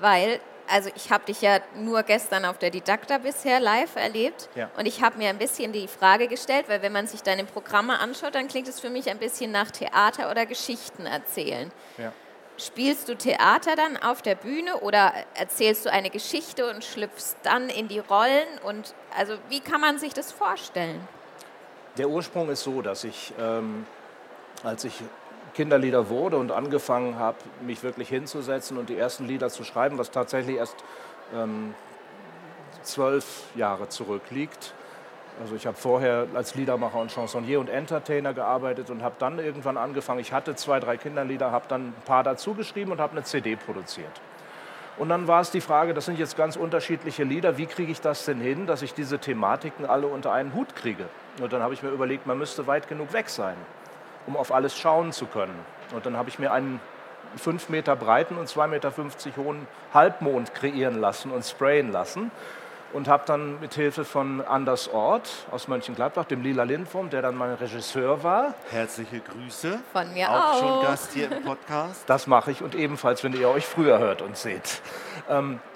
[0.00, 4.70] Weil, also ich habe dich ja nur gestern auf der Didakta bisher live erlebt Ja.
[4.76, 7.98] und ich habe mir ein bisschen die Frage gestellt, weil wenn man sich deine Programme
[7.98, 11.70] anschaut, dann klingt es für mich ein bisschen nach Theater oder Geschichten erzählen.
[11.98, 12.12] Ja.
[12.58, 17.68] Spielst du Theater dann auf der Bühne oder erzählst du eine Geschichte und schlüpfst dann
[17.70, 18.46] in die Rollen?
[18.62, 21.00] Und also wie kann man sich das vorstellen?
[21.98, 23.84] Der Ursprung ist so, dass ich, ähm,
[24.64, 24.94] als ich
[25.54, 30.10] Kinderlieder wurde und angefangen habe, mich wirklich hinzusetzen und die ersten Lieder zu schreiben, was
[30.10, 30.76] tatsächlich erst
[31.34, 31.74] ähm,
[32.82, 34.72] zwölf Jahre zurückliegt.
[35.42, 39.76] Also ich habe vorher als Liedermacher und Chansonnier und Entertainer gearbeitet und habe dann irgendwann
[39.76, 40.20] angefangen.
[40.20, 43.56] Ich hatte zwei, drei Kinderlieder, habe dann ein paar dazu geschrieben und habe eine CD
[43.56, 44.20] produziert.
[44.96, 48.00] Und dann war es die Frage, das sind jetzt ganz unterschiedliche Lieder, wie kriege ich
[48.00, 51.06] das denn hin, dass ich diese Thematiken alle unter einen Hut kriege?
[51.40, 53.56] Und dann habe ich mir überlegt, man müsste weit genug weg sein,
[54.26, 55.58] um auf alles schauen zu können.
[55.94, 56.80] Und dann habe ich mir einen
[57.36, 58.92] 5 Meter breiten und 2,50 Meter
[59.36, 62.30] hohen Halbmond kreieren lassen und sprayen lassen.
[62.92, 67.34] Und habe dann mit Hilfe von Anders Ort aus Mönchengladbach, dem Lila Lindwurm, der dann
[67.36, 69.80] mein Regisseur war, Herzliche Grüße.
[69.94, 70.52] Von mir auch.
[70.52, 70.58] auch.
[70.58, 72.04] schon Gast hier im Podcast.
[72.06, 74.82] Das mache ich und ebenfalls, wenn ihr euch früher hört und seht.
[75.30, 75.71] Ähm, äh,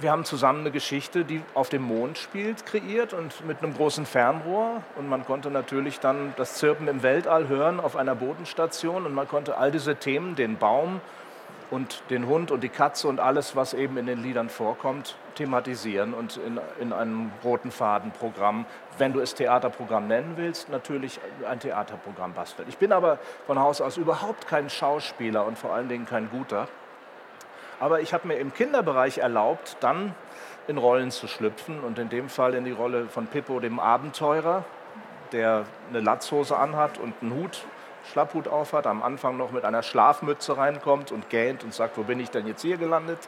[0.00, 4.06] wir haben zusammen eine Geschichte, die auf dem Mond spielt, kreiert und mit einem großen
[4.06, 4.82] Fernrohr.
[4.96, 9.06] Und man konnte natürlich dann das Zirpen im Weltall hören auf einer Bodenstation.
[9.06, 11.00] Und man konnte all diese Themen, den Baum
[11.70, 16.14] und den Hund und die Katze und alles, was eben in den Liedern vorkommt, thematisieren
[16.14, 18.66] und in, in einem roten Fadenprogramm,
[18.98, 22.68] wenn du es Theaterprogramm nennen willst, natürlich ein Theaterprogramm basteln.
[22.68, 26.68] Ich bin aber von Haus aus überhaupt kein Schauspieler und vor allen Dingen kein guter.
[27.80, 30.14] Aber ich habe mir im Kinderbereich erlaubt, dann
[30.68, 34.64] in Rollen zu schlüpfen und in dem Fall in die Rolle von Pippo, dem Abenteurer,
[35.32, 37.64] der eine Latzhose anhat und einen Hut,
[38.12, 42.20] Schlapphut aufhat, am Anfang noch mit einer Schlafmütze reinkommt und gähnt und sagt, wo bin
[42.20, 43.18] ich denn jetzt hier gelandet?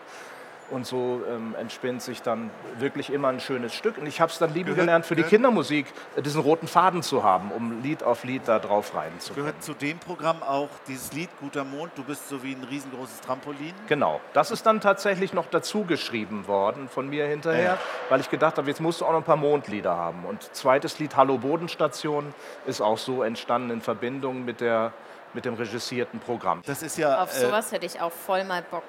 [0.71, 3.99] Und so ähm, entspinnt sich dann wirklich immer ein schönes Stück.
[3.99, 6.67] Und ich habe es dann lieben Gehört- gelernt, für die gehört- Kindermusik äh, diesen roten
[6.67, 9.47] Faden zu haben, um Lied auf Lied da drauf rein zu können.
[9.47, 13.21] Gehört zu dem Programm auch dieses Lied Guter Mond, du bist so wie ein riesengroßes
[13.21, 13.75] Trampolin?
[13.87, 17.79] Genau, das ist dann tatsächlich noch dazu geschrieben worden von mir hinterher, Ja.
[18.09, 20.25] weil ich gedacht habe, jetzt musst du auch noch ein paar Mondlieder haben.
[20.25, 22.33] Und zweites Lied, Hallo Bodenstation,
[22.67, 24.93] ist auch so entstanden in Verbindung mit, der,
[25.35, 26.63] mit dem regissierten Programm.
[26.65, 28.85] Das ist ja Auf äh, sowas hätte ich auch voll mal Bock.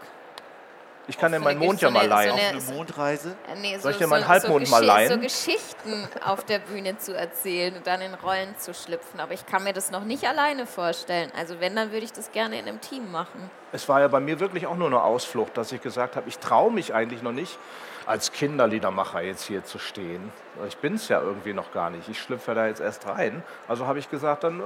[1.05, 2.31] Ich kann dir so meinen eine- Mond so ja mal eine- so leihen.
[2.31, 3.35] eine- eine Mondreise.
[3.51, 5.09] Äh, Nee, Soll ich dir meinen Halbmond so mal leihen?
[5.11, 9.19] So Geschichten auf der Bühne zu erzählen und dann in Rollen zu schlüpfen.
[9.19, 11.31] Aber ich kann mir das noch nicht alleine vorstellen.
[11.37, 13.49] Also wenn, dann würde ich das gerne in einem Team machen.
[13.73, 16.39] Es war ja bei mir wirklich auch nur eine Ausflucht, dass ich gesagt habe, ich
[16.39, 17.57] traue mich eigentlich noch nicht,
[18.05, 20.31] als Kinderliedermacher jetzt hier zu stehen.
[20.67, 22.07] Ich bin es ja irgendwie noch gar nicht.
[22.09, 23.43] Ich schlüpfe da jetzt erst rein.
[23.67, 24.63] Also habe ich gesagt, dann, äh,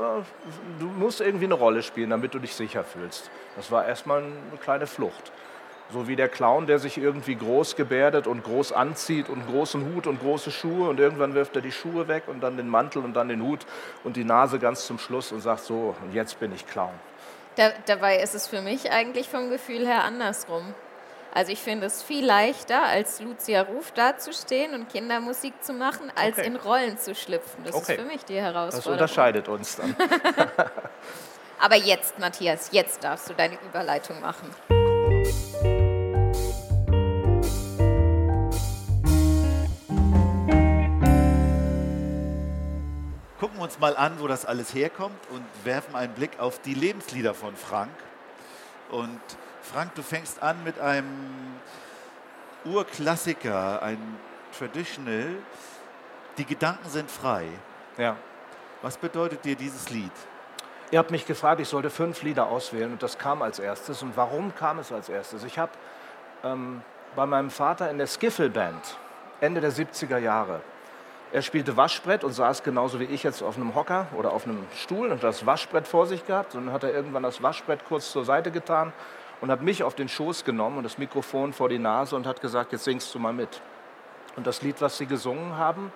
[0.80, 3.30] du musst irgendwie eine Rolle spielen, damit du dich sicher fühlst.
[3.56, 5.32] Das war erstmal eine kleine Flucht.
[5.94, 9.86] So wie der Clown, der sich irgendwie groß gebärdet und groß anzieht und einen großen
[9.96, 13.04] Hut und große Schuhe und irgendwann wirft er die Schuhe weg und dann den Mantel
[13.06, 13.66] und dann den Hut
[14.04, 16.92] und die Nase ganz zum Schluss und sagt so, und jetzt bin ich Clown.
[17.56, 20.76] Da, dabei ist es für mich eigentlich vom Gefühl her andersrum.
[21.34, 26.38] Also ich finde es viel leichter, als Lucia Ruf dazustehen und Kindermusik zu machen, als
[26.38, 26.48] Okay.
[26.48, 27.64] in Rollen zu schlüpfen.
[27.64, 27.94] Das Okay.
[27.94, 28.94] ist für mich die Das Herausforderung.
[28.94, 29.96] unterscheidet uns dann.
[31.60, 34.50] Aber jetzt, Matthias, jetzt darfst du deine Überleitung machen.
[43.58, 47.34] Gucken uns mal an, wo das alles herkommt und werfen einen Blick auf die Lebenslieder
[47.34, 47.90] von Frank.
[48.92, 49.20] Und
[49.64, 51.56] Frank, du fängst an mit einem
[52.66, 53.98] Urklassiker, ein
[54.56, 55.38] Traditional.
[56.38, 57.48] Die Gedanken sind frei.
[57.98, 58.16] Ja.
[58.84, 60.12] Was bedeutet dir dieses Lied?
[60.92, 64.04] Ihr habt mich gefragt, ich sollte fünf Lieder auswählen und das kam als erstes.
[64.04, 65.44] Und warum kam es als erstes?
[65.44, 65.72] Ich habe
[66.44, 66.84] ähm,
[67.16, 68.98] bei meinem Vater in der Skiffle-Band,
[69.42, 70.62] Ende der 70er Jahre.
[71.34, 74.66] Er spielte Waschbrett und saß genauso wie ich jetzt auf einem Hocker oder auf einem
[74.74, 76.56] Stuhl und das Waschbrett vor sich gehabt.
[76.56, 78.94] Und dann hat er irgendwann das Waschbrett kurz zur Seite getan
[79.42, 82.42] und hat mich auf den Schoß genommen und das Mikrofon vor die Nase und hat
[82.42, 83.62] gesagt, jetzt singst du mal mit.
[84.38, 85.92] Und das Lied, was sie gesungen haben,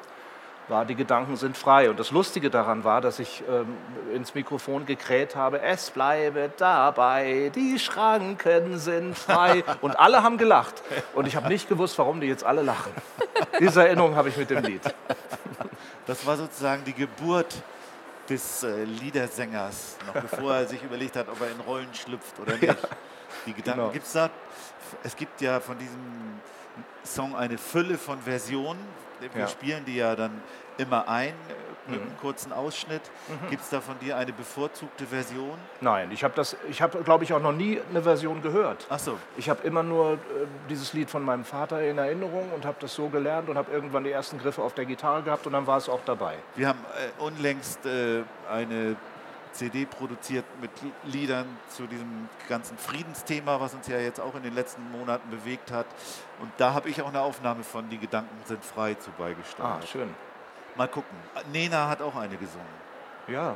[0.72, 1.90] war Die Gedanken sind frei.
[1.90, 3.78] Und das Lustige daran war, dass ich ähm,
[4.16, 9.64] ins Mikrofon gekräht habe, es bleibe dabei, die Schranken sind frei.
[9.82, 10.82] Und alle haben gelacht.
[11.14, 12.92] Und ich habe nicht gewusst, warum die jetzt alle lachen.
[13.60, 14.82] Diese Erinnerung habe ich mit dem Lied.
[16.08, 17.62] Das war sozusagen die Geburt
[18.30, 22.54] des äh, Liedersängers, noch bevor er sich überlegt hat, ob er in Rollen schlüpft oder
[22.54, 22.78] nicht.
[23.46, 23.92] die Gedanken genau.
[23.92, 24.30] gibt es da.
[25.04, 26.40] Es gibt ja von diesem
[27.04, 28.80] Song eine Fülle von Versionen.
[29.20, 29.48] Wir Ja.
[29.48, 30.42] spielen die ja dann
[30.78, 31.34] immer ein
[31.88, 33.02] mit einem kurzen Ausschnitt.
[33.50, 35.58] Gibt es da von dir eine bevorzugte Version?
[35.82, 38.86] Nein, ich habe das, ich habe, glaube ich, auch noch nie eine Version gehört.
[38.90, 39.18] Ach so.
[39.36, 40.18] Ich habe immer nur äh,
[40.70, 44.04] dieses Lied von meinem Vater in Erinnerung und habe das so gelernt und habe irgendwann
[44.04, 46.36] die ersten Griffe auf der Gitarre gehabt und dann war es auch dabei.
[46.56, 46.80] Wir haben
[47.20, 48.96] äh, unlängst äh, eine
[49.54, 50.72] CD produziert mit
[51.04, 55.72] Liedern zu diesem ganzen Friedensthema, was uns ja jetzt auch in den letzten Monaten bewegt
[55.72, 55.86] hat.
[56.40, 59.88] Und da habe ich auch eine Aufnahme von Die Gedanken sind frei zu Ah, beigesteuert.
[59.88, 60.10] schön.
[60.76, 61.16] Mal gucken.
[61.52, 62.66] Nena hat auch eine gesungen.
[63.28, 63.56] Ja,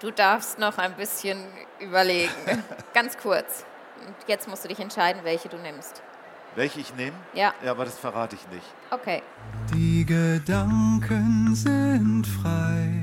[0.00, 1.44] Du darfst noch ein bisschen
[1.78, 2.32] überlegen.
[2.94, 3.66] Ganz kurz.
[4.06, 6.02] Und jetzt musst du dich entscheiden, welche du nimmst.
[6.54, 7.12] Welche ich nehme?
[7.34, 8.64] Ja, Ja, aber das verrate ich nicht.
[8.90, 9.22] okay.
[9.74, 13.00] Die Gedanken sind frei,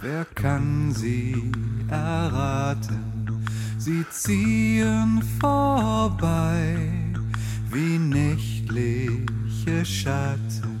[0.00, 1.52] wer kann sie
[1.88, 3.44] erraten?
[3.78, 6.76] Sie ziehen vorbei
[7.70, 10.80] wie nächtliche Schatten.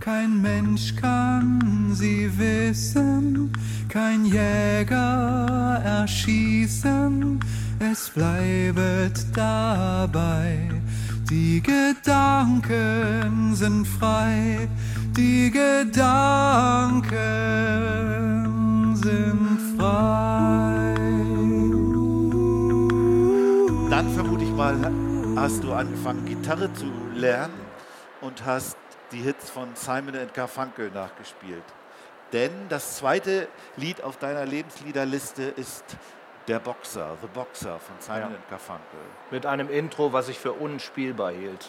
[0.00, 3.50] Kein Mensch kann sie wissen,
[3.88, 7.40] kein Jäger erschießen,
[7.80, 10.70] es bleibet dabei.
[11.28, 14.68] Die Gedanken sind frei,
[15.16, 16.14] die Gedanken
[18.94, 20.94] sind frei.
[23.90, 24.76] Dann vermute ich mal,
[25.34, 26.86] hast du angefangen, Gitarre zu
[27.16, 27.58] lernen
[28.20, 28.76] und hast
[29.10, 31.64] die Hits von Simon Garfunkel nachgespielt.
[32.32, 35.96] Denn das zweite Lied auf deiner Lebensliederliste ist
[36.48, 38.38] Der Boxer, The Boxer von Simon Ja.
[38.50, 39.00] Garfunkel.
[39.30, 41.68] mit einem Intro, was ich für unspielbar hielt.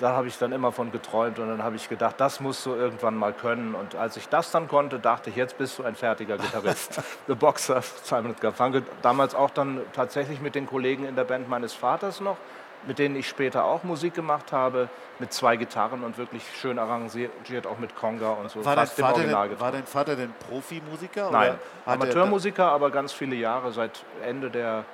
[0.00, 2.74] Da habe ich dann immer von geträumt und dann habe ich gedacht, das musst du
[2.74, 3.74] irgendwann mal können.
[3.74, 7.00] Und als ich das dann konnte, dachte ich, jetzt bist du ein fertiger Gitarrist.
[7.26, 8.82] The Boxer, Simon Garfunkel.
[9.02, 12.36] Damals auch dann tatsächlich mit den Kollegen in der Band meines Vaters noch,
[12.86, 14.88] mit denen ich später auch Musik gemacht habe,
[15.18, 18.64] mit zwei Gitarren und wirklich schön arrangiert, auch mit Conga und so.
[18.64, 21.30] War dein, Vater Original denn, war dein Vater denn Profimusiker?
[21.30, 24.84] Nein, er- Amateurmusiker, aber ganz viele Jahre, seit Ende der,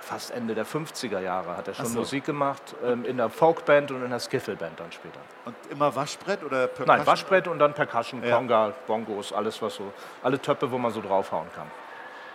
[0.00, 2.00] fast Ende der 50er Jahre hat er schon so.
[2.00, 5.20] Musik gemacht, ähm, in der Folkband und in der Skiffle-Band dann später.
[5.44, 6.96] Und immer Waschbrett oder Percussion?
[6.98, 8.36] Nein, Waschbrett und dann Percussion, Ja.
[8.36, 9.92] Conga, Bongos, alles was so,
[10.22, 11.70] alle Töpfe, wo man so draufhauen kann.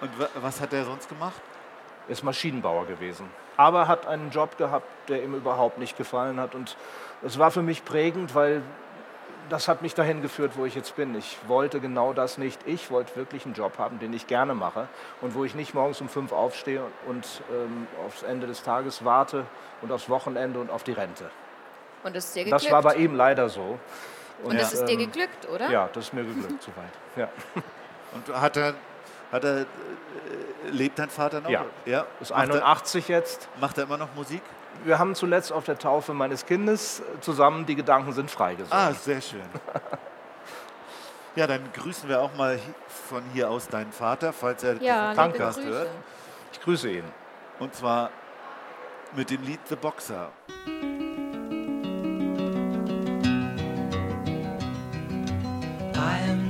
[0.02, 1.42] Und wa- was hat er sonst gemacht?
[2.08, 3.30] Ist Maschinenbauer gewesen.
[3.58, 6.56] Aber hat einen Job gehabt, der ihm überhaupt nicht gefallen hat.
[6.56, 6.78] Und
[7.24, 8.62] es war für mich prägend, weil
[9.50, 11.16] das hat mich dahin geführt, wo ich jetzt bin.
[11.16, 12.60] Ich wollte genau das nicht.
[12.66, 14.88] Ich wollte wirklich einen Job haben, den ich gerne mache
[15.22, 19.46] und wo ich nicht morgens um fünf aufstehe und ähm, aufs Ende des Tages warte
[19.82, 21.30] und aufs Wochenende und auf die Rente.
[22.04, 22.66] Und es ist dir geglückt.
[22.66, 23.80] Das war bei ihm leider so.
[24.44, 25.70] Und es ist dir ähm, geglückt, oder?
[25.70, 26.94] Ja, das ist mir geglückt soweit.
[27.16, 27.30] Ja.
[28.14, 28.76] Und hat er,
[29.32, 29.66] hat er äh,
[30.70, 31.50] lebt dein Vater noch?
[31.50, 31.66] Ja.
[31.86, 32.06] ja?
[32.20, 33.48] Ist Macht, er, 81 jetzt.
[33.60, 34.42] macht er immer noch Musik?
[34.84, 38.72] Wir haben zuletzt auf der Taufe meines Kindes zusammen Die Gedanken sind frei gesungen.
[38.72, 39.42] Ah, sehr schön.
[41.36, 42.60] Ja, dann grüßen wir auch mal
[43.10, 45.90] von hier aus deinen Vater, falls er Ja, diesen Podcast hört.
[46.52, 47.04] Ich grüße ihn.
[47.60, 48.10] Und zwar
[49.16, 50.32] mit dem Lied The Boxer.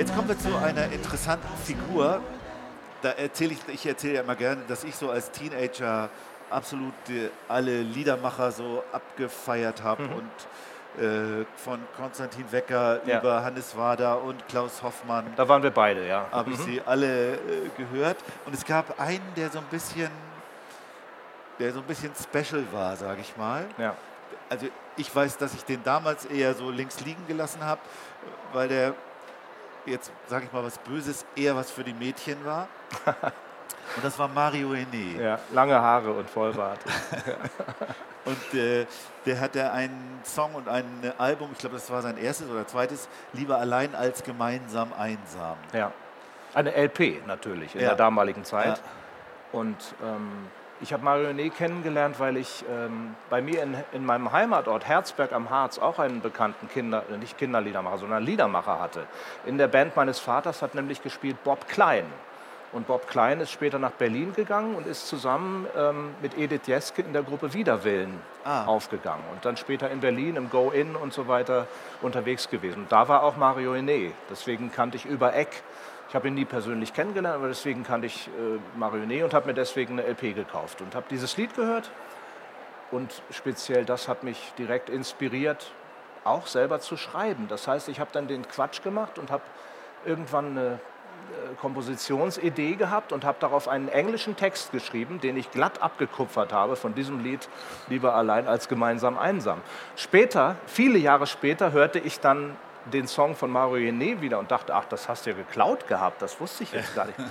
[0.00, 2.22] Jetzt kommen wir zu einer interessanten Figur.
[3.02, 6.08] Da erzähle ich, ich erzähle ja immer gerne, dass ich so als Teenager
[6.48, 6.94] absolut
[7.48, 13.18] alle Liedermacher so abgefeiert habe und äh, von Konstantin Wecker Ja.
[13.20, 16.28] über Hannes Wader und Klaus Hoffmann Da waren wir beide, ja.
[16.32, 17.38] habe ich sie alle äh,
[17.76, 18.16] gehört.
[18.46, 20.10] Und es gab einen, der so ein bisschen
[21.58, 23.66] der so ein bisschen special war, sage ich mal.
[23.76, 23.94] Ja.
[24.48, 27.82] Also ich weiß, dass ich den damals eher so links liegen gelassen habe,
[28.54, 28.94] weil der
[29.86, 32.68] jetzt, sage ich mal was Böses, eher was für die Mädchen war.
[33.96, 35.20] Und das war Mario Hene.
[35.20, 36.78] ja, lange Haare und Vollbart.
[38.24, 38.86] Und äh,
[39.26, 40.84] der hatte einen Song und ein
[41.18, 45.56] Album, ich glaube, das war sein erstes oder zweites, Lieber allein als gemeinsam einsam.
[45.72, 45.90] Ja.
[46.54, 47.88] Eine LP natürlich in Ja.
[47.88, 48.76] der damaligen Zeit.
[48.78, 49.58] Ja.
[49.58, 50.30] Und ähm,
[50.80, 55.50] ich habe Marionnet kennengelernt, weil ich ähm, bei mir in, in meinem Heimatort Herzberg am
[55.50, 59.04] Harz auch einen bekannten Kinder, äh, nicht Kinderliedermacher, sondern Liedermacher hatte.
[59.46, 62.04] In der Band meines Vaters hat nämlich gespielt Bob Klein.
[62.72, 67.02] Und Bob Klein ist später nach Berlin gegangen und ist zusammen ähm, mit Edith Jeske
[67.02, 68.64] in der Gruppe Widerwillen Ah.
[68.64, 69.24] aufgegangen.
[69.32, 71.66] Und dann später in Berlin im Go-In und so weiter
[72.00, 72.82] unterwegs gewesen.
[72.84, 74.12] Und da war auch Mario Hene.
[74.30, 75.62] Deswegen kannte ich über Eck.
[76.10, 79.46] Ich habe ihn nie persönlich kennengelernt, aber deswegen kannte ich äh, Mario Hene und habe
[79.46, 80.80] mir deswegen eine LP gekauft.
[80.80, 81.88] Und habe dieses Lied gehört.
[82.90, 85.70] Und speziell das hat mich direkt inspiriert,
[86.24, 87.46] auch selber zu schreiben.
[87.46, 89.44] Das heißt, ich habe dann den Quatsch gemacht und habe
[90.04, 95.80] irgendwann eine äh, Kompositionsidee gehabt und habe darauf einen englischen Text geschrieben, den ich glatt
[95.80, 97.48] abgekupfert habe von diesem Lied
[97.88, 99.60] Lieber allein als gemeinsam einsam.
[99.94, 104.74] Später, viele Jahre später, hörte ich dann den Song von Mario Hene wieder und dachte,
[104.74, 107.18] ach, das hast du ja geklaut gehabt, das wusste ich jetzt gar nicht.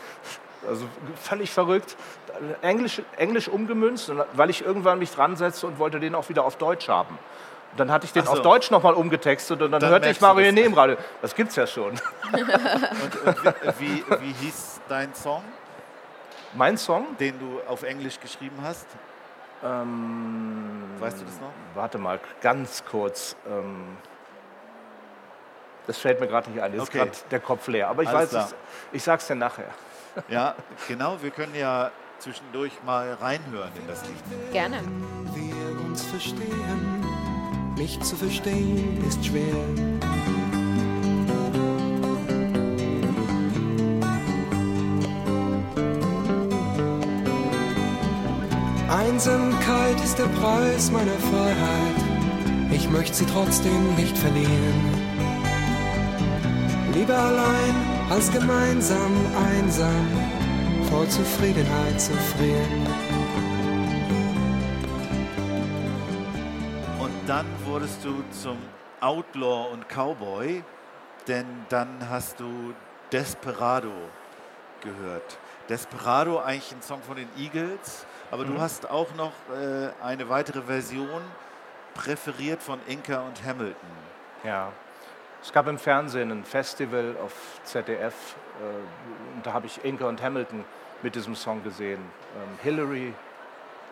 [0.67, 1.95] Also völlig verrückt.
[2.61, 6.57] Englisch, Englisch umgemünzt, weil ich irgendwann mich dran setzte und wollte den auch wieder auf
[6.57, 7.17] Deutsch haben.
[7.71, 8.31] Und dann hatte ich den so.
[8.31, 10.45] auf Deutsch nochmal umgetextet und dann, Dann hörte ich Mario.
[10.47, 10.97] Hene im Radio.
[11.21, 11.91] Das gibt's ja schon.
[12.33, 12.41] Und,
[13.25, 15.43] und wie, wie, wie hieß dein Song,
[16.53, 17.05] Mein Song?
[17.19, 18.85] den du auf Englisch geschrieben hast?
[19.63, 21.51] Ähm, Weißt du das noch?
[21.75, 23.35] Warte mal, ganz kurz.
[23.47, 23.97] Ähm,
[25.89, 26.71] das fällt mir gerade nicht ein.
[26.73, 26.99] Jetzt Okay.
[26.99, 27.87] ist gerade der Kopf leer.
[27.87, 28.55] Aber ich Alles weiß es.
[28.91, 29.69] Ich sag's dir nachher.
[30.27, 30.55] Ja,
[30.87, 31.17] genau.
[31.21, 34.51] Wir können ja zwischendurch mal reinhören in das Lied.
[34.51, 34.81] Gerne.
[35.33, 37.05] wir uns verstehen.
[37.77, 39.55] Mich zu verstehen ist schwer.
[48.89, 52.71] Einsamkeit ist der Preis meiner Freiheit.
[52.71, 54.98] Ich möchte sie trotzdem nicht verlieren.
[57.09, 57.75] Lieber allein
[58.11, 60.07] als gemeinsam einsam,
[60.91, 62.85] vor Zufriedenheit zu frieren.
[66.99, 68.59] Und dann wurdest du zum
[69.01, 70.63] Outlaw und Cowboy,
[71.27, 72.75] denn dann hast du
[73.11, 73.91] Desperado
[74.81, 75.39] gehört.
[75.67, 80.61] Desperado, eigentlich ein Song von den Eagles, aber du hast auch noch äh, eine weitere
[80.61, 81.23] Version
[81.95, 83.89] präferiert von Inca und Hamilton.
[84.43, 84.71] Ja.
[85.41, 90.21] Es gab im Fernsehen ein Festival auf ZDF äh, und da habe ich Inca und
[90.21, 90.65] Hamilton
[91.01, 92.01] mit diesem Song gesehen.
[92.35, 93.13] Ähm, Hillary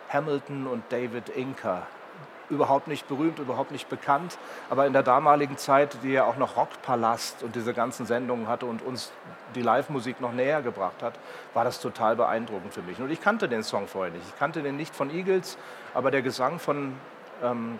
[0.10, 1.88] Hamilton und David Inca.
[2.50, 4.38] Überhaupt nicht berühmt, überhaupt nicht bekannt,
[4.70, 8.66] aber in der damaligen Zeit, die ja auch noch Rockpalast und diese ganzen Sendungen hatte
[8.66, 9.12] und uns
[9.54, 11.20] die Live-Musik noch näher gebracht hat,
[11.54, 13.00] war das total beeindruckend für mich.
[13.02, 14.26] Und ich kannte den Song vorher nicht.
[14.26, 15.58] Ich kannte den nicht von Eagles,
[15.94, 16.94] aber der Gesang von
[17.44, 17.80] ähm,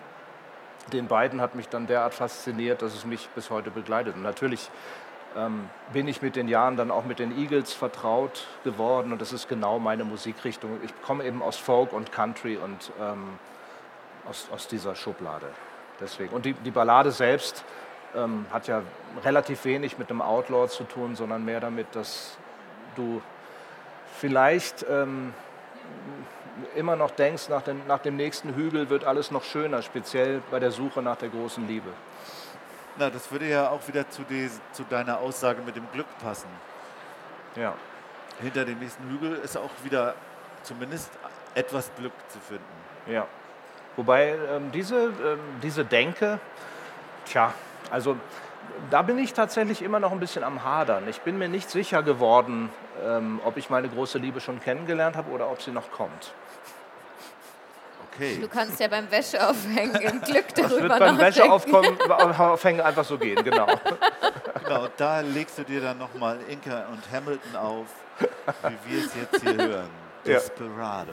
[0.92, 4.16] den beiden hat mich dann derart fasziniert, dass es mich bis heute begleitet.
[4.16, 4.70] Und natürlich
[5.36, 9.32] ähm, bin ich mit den Jahren dann auch mit den Eagles vertraut geworden und das
[9.32, 10.78] ist genau meine Musikrichtung.
[10.82, 13.38] Ich komme eben aus Folk und Country und ähm,
[14.28, 15.46] aus, aus dieser Schublade.
[16.00, 16.34] Deswegen.
[16.34, 17.64] Und die, die Ballade selbst
[18.14, 18.82] ähm, hat ja
[19.24, 22.36] relativ wenig mit einem Outlaw zu tun, sondern mehr damit, dass
[22.96, 23.20] du
[24.18, 25.34] vielleicht ähm,
[26.74, 30.58] immer noch denkst, nach dem, nach dem nächsten Hügel wird alles noch schöner, speziell bei
[30.58, 31.90] der Suche nach der großen Liebe.
[32.96, 36.48] Na, das würde ja auch wieder zu, des, zu deiner Aussage mit dem Glück passen.
[37.54, 37.74] Ja.
[38.40, 40.14] Hinter dem nächsten Hügel ist auch wieder
[40.62, 41.10] zumindest
[41.54, 42.64] etwas Glück zu finden.
[43.06, 43.26] Ja.
[43.96, 46.38] Wobei ähm, diese, ähm, diese Denke,
[47.24, 47.52] tja,
[47.90, 48.16] also
[48.90, 51.08] da bin ich tatsächlich immer noch ein bisschen am Hadern.
[51.08, 52.70] Ich bin mir nicht sicher geworden,
[53.04, 56.32] ähm, ob ich meine große Liebe schon kennengelernt habe oder ob sie noch kommt.
[58.14, 58.38] Okay.
[58.40, 61.20] Du kannst ja beim Wäscheaufhängen im Glück Das darüber wird beim nachdenken.
[61.20, 63.66] Wäscheaufkommen aufhängen einfach so gehen, genau.
[64.64, 67.86] Genau, da legst du dir dann nochmal Inca und Hamilton auf,
[68.84, 69.90] wie wir es jetzt hier hören.
[70.24, 70.34] Ja.
[70.34, 71.12] Desperado.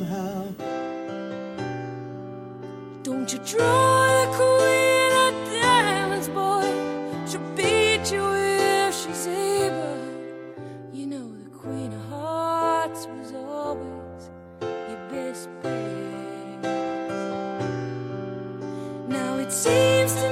[3.39, 6.67] Draw the queen of diamonds, boy.
[7.25, 9.97] She'll beat you if she's able.
[10.91, 14.29] You know the queen of hearts was always
[14.61, 16.63] your best bet.
[19.07, 20.30] Now it seems to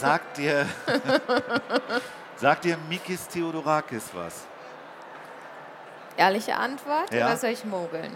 [0.00, 0.66] sagt dir,
[2.36, 4.46] sagt dir Mikis Theodorakis was?
[6.16, 7.26] Ehrliche Antwort Ja.
[7.26, 8.12] oder soll ich mogeln?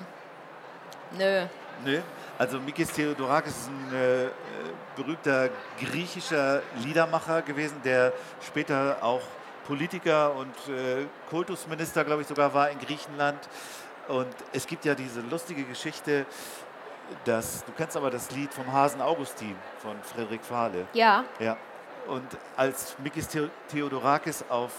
[1.12, 1.46] Nö.
[1.84, 2.00] Nö.
[2.38, 4.30] Also Mikis Theodorakis ist ein äh, äh,
[4.96, 8.12] berühmter griechischer Liedermacher gewesen, der
[8.44, 9.20] später auch
[9.66, 13.38] Politiker und äh, Kultusminister, glaube ich, sogar war in Griechenland.
[14.08, 16.26] Und es gibt ja diese lustige Geschichte,
[17.24, 20.86] dass, du kennst aber das Lied vom Hasen Augustin von Frederik Fahle.
[20.94, 21.24] Ja.
[21.38, 21.56] Ja.
[22.08, 22.26] Und
[22.56, 24.70] als Mikis Theo- Theodorakis auf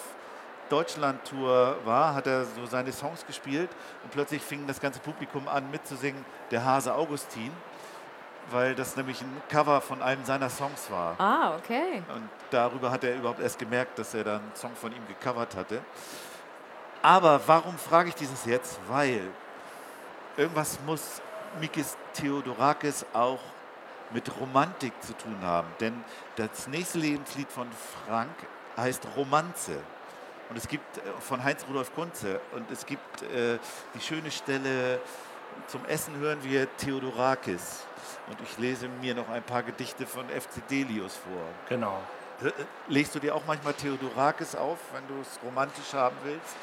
[0.70, 3.70] Deutschland-Tour war, hat er so seine Songs gespielt
[4.04, 7.52] und plötzlich fing das ganze Publikum an mitzusingen, der Hase Augustin,
[8.50, 11.16] weil das nämlich ein Cover von einem seiner Songs war.
[11.20, 12.04] Ah, okay.
[12.14, 15.56] Und darüber hat er überhaupt erst gemerkt, dass er dann einen Song von ihm gecovert
[15.56, 15.82] hatte.
[17.02, 18.80] Aber warum frage ich dieses jetzt?
[18.88, 19.22] Weil
[20.38, 21.22] irgendwas muss
[21.60, 23.40] Mikis Theodorakis auch
[24.14, 25.68] mit Romantik zu tun haben.
[25.80, 26.04] Denn
[26.36, 27.68] das nächste Lebenslied von
[28.06, 28.32] Frank
[28.78, 29.78] heißt Romanze.
[30.50, 32.40] Und es gibt äh, von Heinz Rudolf Kunze.
[32.56, 33.58] Und es gibt äh,
[33.96, 35.00] die schöne Stelle,
[35.68, 37.86] zum Essen hören wir Theodorakis.
[38.28, 41.44] Und ich lese mir noch ein paar Gedichte von FC Delius vor.
[41.70, 42.00] Genau.
[42.44, 42.52] Äh,
[42.88, 46.56] Legst du dir auch manchmal Theodorakis auf, wenn du es romantisch haben willst?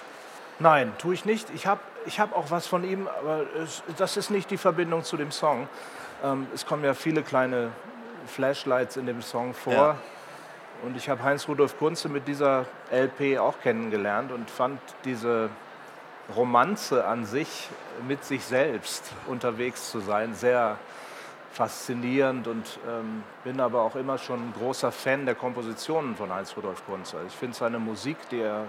[0.58, 1.48] Nein, tue ich nicht.
[1.54, 3.46] Ich habe ich hab auch was von ihm, aber
[3.96, 5.68] das ist nicht die Verbindung zu dem Song.
[6.22, 7.70] Ähm, es kommen ja viele kleine
[8.26, 9.72] Flashlights in dem Song vor.
[9.72, 9.96] Ja.
[10.82, 15.50] Und ich habe Heinz Rudolf Kunze mit dieser LP auch kennengelernt und fand diese
[16.34, 17.68] Romanze an sich,
[18.06, 20.78] mit sich selbst unterwegs zu sein, sehr
[21.52, 26.56] faszinierend und ähm, bin aber auch immer schon ein großer Fan der Kompositionen von Heinz
[26.56, 27.16] Rudolf Kunze.
[27.26, 28.66] Ich finde seine Musik, die er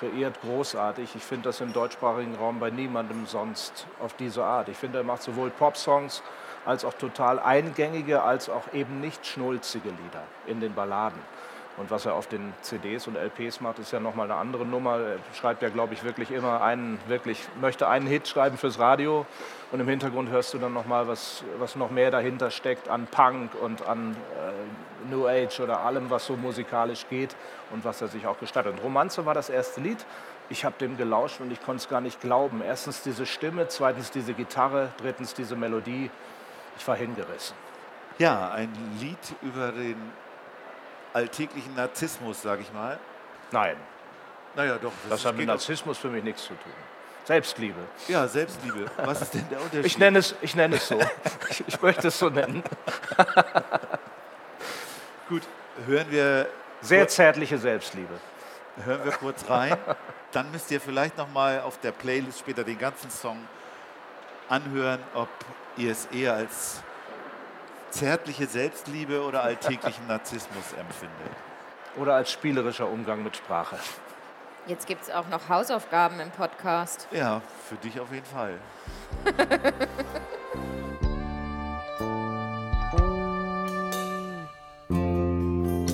[0.00, 1.14] kreiert, großartig.
[1.14, 4.68] Ich finde das im deutschsprachigen Raum bei niemandem sonst auf diese Art.
[4.68, 6.22] Ich finde, er macht sowohl Popsongs
[6.66, 11.20] als auch total eingängige, als auch eben nicht schnulzige Lieder in den Balladen.
[11.78, 14.98] Und was er auf den CDs und LPs macht, ist ja nochmal eine andere Nummer.
[14.98, 19.26] Er schreibt ja, glaube ich, wirklich immer einen, wirklich, möchte einen Hit schreiben fürs Radio.
[19.72, 23.50] Und im Hintergrund hörst du dann nochmal, was, was noch mehr dahinter steckt an Punk
[23.60, 27.36] und an äh, New Age oder allem, was so musikalisch geht
[27.70, 28.72] und was er sich auch gestattet.
[28.72, 30.06] Und Romanze war das erste Lied.
[30.48, 32.62] Ich habe dem gelauscht und ich konnte es gar nicht glauben.
[32.64, 36.10] Erstens diese Stimme, zweitens diese Gitarre, drittens diese Melodie.
[36.78, 37.56] Ich war hingerissen.
[38.18, 39.96] Ja, ein Lied über den
[41.12, 42.98] alltäglichen Narzissmus, sage ich mal.
[43.50, 43.76] Nein,
[44.54, 44.92] Naja, doch.
[45.08, 46.72] das hat mit geht auch- Narzissmus für mich nichts zu tun.
[47.24, 47.78] Selbstliebe.
[48.08, 48.86] Ja, Selbstliebe.
[48.98, 49.86] Was ist denn der Unterschied?
[49.86, 50.98] Ich nenne es, ich nenne es so.
[51.50, 52.62] Ich, ich möchte es so nennen.
[55.28, 55.42] Gut,
[55.86, 56.48] hören wir,
[56.82, 58.14] Sehr zärtliche Selbstliebe.
[58.84, 59.76] hören wir kurz rein.
[60.32, 63.38] Dann müsst ihr vielleicht noch mal auf der Playlist später den ganzen Song
[64.48, 65.28] anhören, ob
[65.76, 66.82] ihr es eher als
[67.90, 71.32] zärtliche Selbstliebe oder alltäglichen Narzissmus empfindet.
[71.96, 73.76] Oder als spielerischer Umgang mit Sprache.
[74.66, 77.06] Jetzt gibt es auch noch Hausaufgaben im Podcast.
[77.12, 78.58] Ja, für dich auf jeden Fall.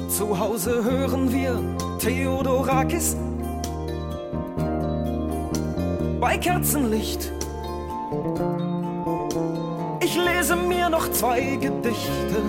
[0.09, 1.61] Zu Hause hören wir
[1.99, 3.17] Theodorakis
[6.21, 7.33] bei Kerzenlicht.
[11.03, 12.43] Noch zwei Gedichte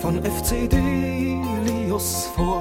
[0.00, 2.60] von FC Delius vor.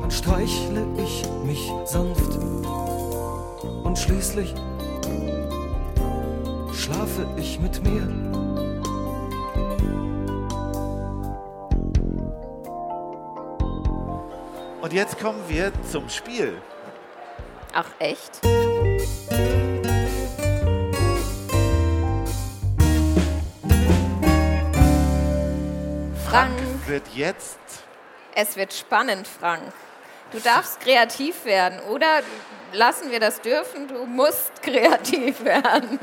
[0.00, 2.38] Dann streichle ich mich sanft
[3.84, 4.54] und schließlich
[6.72, 8.08] schlafe ich mit mir.
[14.82, 16.54] Und jetzt kommen wir zum Spiel.
[17.72, 18.40] Ach, echt?
[26.94, 27.58] Wird jetzt
[28.36, 29.64] es wird spannend, Frank.
[30.30, 32.20] Du darfst kreativ werden, oder?
[32.72, 33.88] Lassen wir das dürfen?
[33.88, 35.98] Du musst kreativ werden.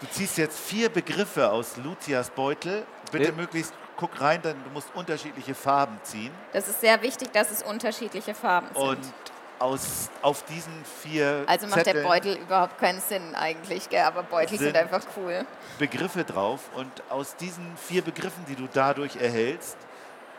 [0.00, 2.86] Du ziehst jetzt vier Begriffe aus Lucias Beutel.
[3.12, 3.32] Bitte Ja.
[3.32, 6.32] möglichst guck rein, denn du musst unterschiedliche Farben ziehen.
[6.54, 8.82] Das ist sehr wichtig, dass es unterschiedliche Farben sind.
[8.82, 9.12] Und
[9.58, 14.00] aus, auf diesen vier also macht der Zetteln Beutel überhaupt keinen Sinn eigentlich, gell?
[14.04, 15.44] aber Beutel sind, Sind- einfach cool.
[15.78, 16.60] Begriffe drauf.
[16.74, 19.76] Und aus diesen vier Begriffen, die du dadurch erhältst,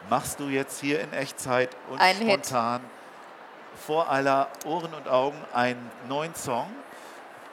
[0.09, 2.17] machst du jetzt hier in Echtzeit und Hit.
[2.45, 2.81] spontan
[3.85, 6.67] vor aller Ohren und Augen einen neuen Song.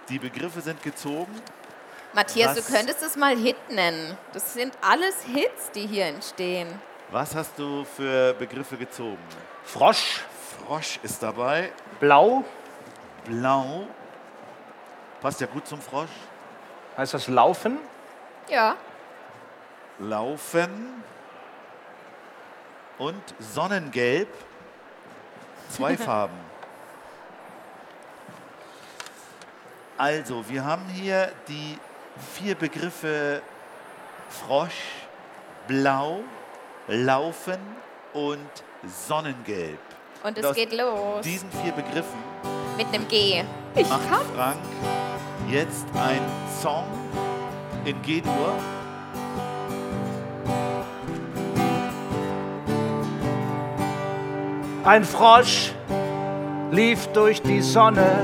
[0.09, 1.35] Die Begriffe sind gezogen.
[2.13, 2.67] Matthias, Was?
[2.67, 4.17] du könntest es mal Hit nennen.
[4.33, 6.69] Das sind alles Hits, die hier entstehen.
[7.11, 9.19] Was hast du für Begriffe gezogen?
[9.65, 10.23] Frosch,
[10.67, 11.73] Frosch ist dabei.
[12.01, 12.45] blau,
[13.25, 13.87] Blau.
[15.21, 16.11] Passt ja gut zum Frosch.
[16.97, 17.79] heißt das laufen.
[18.49, 18.77] Ja,
[19.99, 21.03] Laufen.
[22.99, 24.29] Und Sonnengelb.
[25.69, 26.39] Zwei Farben.
[29.97, 31.79] Also, wir haben hier die
[32.35, 33.43] vier Begriffe
[34.29, 34.83] Frosch,
[35.69, 36.21] Blau,
[36.89, 37.59] Laufen
[38.13, 38.49] und
[39.07, 39.79] Sonnengelb.
[40.25, 42.19] und es aus geht los Diesen vier Begriffen
[42.77, 43.45] mit einem G.
[43.77, 44.27] Ich macht kann.
[44.35, 44.59] Frank
[45.51, 46.21] jetzt ein
[46.61, 46.87] Song
[47.85, 48.55] in G-Dur.
[54.85, 55.73] Ein Frosch
[56.71, 58.19] lief durch die Sonne,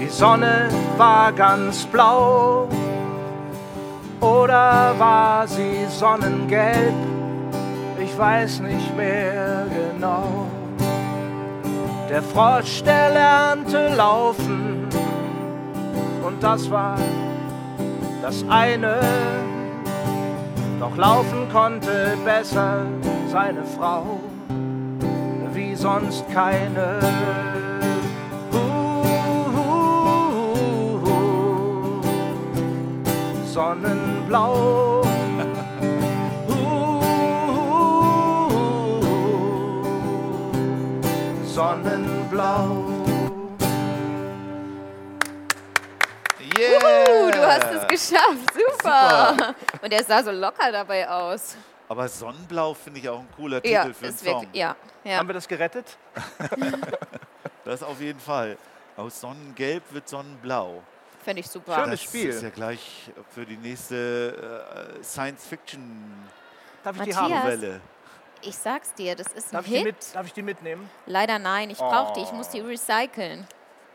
[0.00, 2.68] die Sonne war ganz blau.
[4.20, 6.94] Oder war sie sonnengelb?
[8.02, 10.48] Ich weiß nicht mehr genau.
[12.10, 14.88] Der Frosch, der lernte laufen
[16.26, 16.98] und das war
[18.22, 18.98] das eine.
[20.80, 22.86] Doch laufen konnte besser
[23.30, 24.18] seine Frau
[25.84, 26.98] sonst keine.
[33.52, 35.02] Sonnenblau.
[41.44, 42.76] Sonnenblau.
[46.56, 46.78] Yeah!
[46.78, 48.48] Uh, du hast es geschafft.
[48.54, 49.54] Super.
[49.82, 51.56] Und er sah so locker dabei aus.
[51.94, 54.26] Aber Sonnenblau finde ich auch ein cooler Titel Ja, für einen Song.
[54.42, 54.74] wirklich, ja,
[55.04, 55.18] ja.
[55.18, 55.96] Haben wir das gerettet?
[57.64, 58.58] Das auf jeden Fall.
[58.96, 60.82] Aus Sonnengelb wird Sonnenblau.
[61.24, 61.76] Finde ich super.
[61.76, 62.28] Schönes das Spiel.
[62.28, 66.28] ist ja gleich für die nächste äh, Science-Fiction-Novelle.
[66.82, 67.80] Darf ich die haben?
[68.42, 69.84] Ich sag's dir, das ist ein Darf ich, Hit.
[69.84, 70.90] mit, darf ich die mitnehmen?
[71.06, 72.20] Leider nein, ich brauche die.
[72.22, 73.46] Ich muss die recyceln.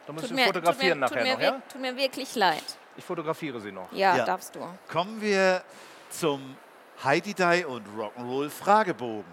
[0.08, 1.62] Dann musst Tut du mir, fotografieren tut mir, nachher tut, mir noch, ja?
[1.72, 2.64] tut mir wirklich leid.
[2.98, 3.92] Ich fotografiere sie noch.
[3.92, 4.26] Ja, Ja.
[4.26, 4.62] darfst du.
[4.88, 5.62] Kommen wir
[6.10, 6.58] zum
[7.02, 9.24] Heidi Die und Rock'n'Roll Fragebogen.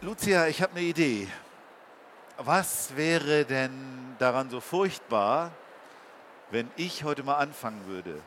[0.00, 1.28] Lucia, ich habe eine Idee.
[2.38, 5.52] Was wäre denn daran so furchtbar,
[6.50, 8.22] wenn ich heute mal anfangen würde?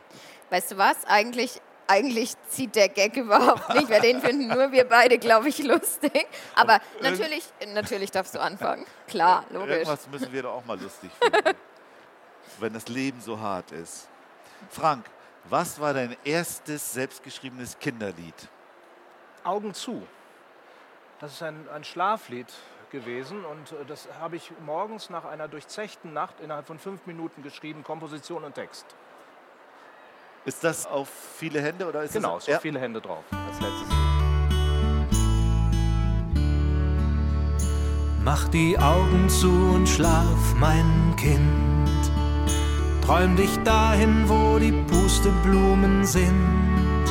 [0.50, 1.04] Weißt du was?
[1.06, 5.62] Eigentlich, eigentlich zieht der Gag überhaupt nicht, weil den finden nur wir beide, glaube ich,
[5.62, 6.26] lustig.
[6.54, 8.86] Aber natürlich, natürlich darfst du anfangen.
[9.06, 9.76] Klar, logisch.
[9.76, 11.56] Irgendwas müssen wir doch auch mal lustig finden,
[12.58, 14.08] wenn das Leben so hart ist.
[14.70, 15.04] Frank,
[15.44, 18.48] was war dein erstes selbstgeschriebenes Kinderlied?
[19.42, 20.06] Augen zu.
[21.20, 22.52] Das ist ein, ein Schlaflied
[22.90, 27.42] gewesen und äh, das habe ich morgens nach einer durchzechten Nacht innerhalb von fünf Minuten
[27.42, 28.86] geschrieben, Komposition und Text.
[30.46, 33.88] Ist das auf viele Hände oder ist Genau, das so viele Hände drauf als letztes.
[38.22, 41.40] Mach die Augen zu und schlaf, mein Kind.
[43.06, 47.08] Träum dich dahin, wo die Pusteblumen sind.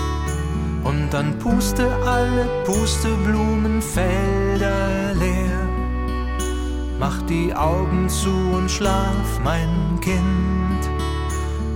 [0.83, 5.67] Und dann puste alle Pusteblumenfelder leer.
[6.99, 10.62] Mach die Augen zu und schlaf, mein Kind.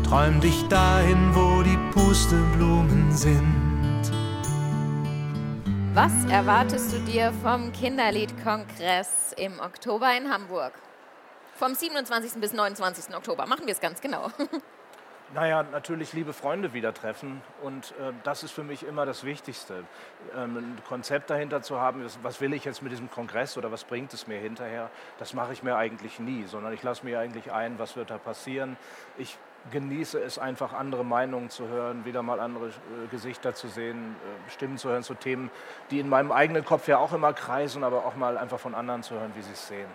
[0.08, 4.12] Träum dich dahin, wo die Pusteblumen sind.
[5.94, 10.74] Was erwartest du dir vom Kinderliedkongress im Oktober in Hamburg?
[11.56, 12.40] Vom 27.
[12.40, 13.16] bis 29.
[13.16, 13.48] Oktober.
[13.48, 14.30] Machen wir es ganz genau.
[15.34, 19.84] Naja, natürlich liebe Freunde wieder treffen und äh, das ist für mich immer das Wichtigste.
[20.34, 23.84] Ähm, ein Konzept dahinter zu haben, was- will ich jetzt mit diesem Kongress oder was
[23.84, 24.90] bringt es mir hinterher,
[25.20, 28.18] das mache ich mir eigentlich nie, sondern ich lasse mir eigentlich ein, was wird da
[28.18, 28.78] passieren.
[29.18, 29.38] Ich
[29.72, 34.52] genieße es einfach, andere Meinungen zu hören, wieder mal andere äh, Gesichter zu sehen, äh,
[34.52, 35.50] Stimmen zu hören zu Themen,
[35.92, 39.04] die in meinem eigenen Kopf ja auch immer kreisen, aber auch mal einfach von anderen
[39.04, 39.90] zu hören, wie sie es sehen.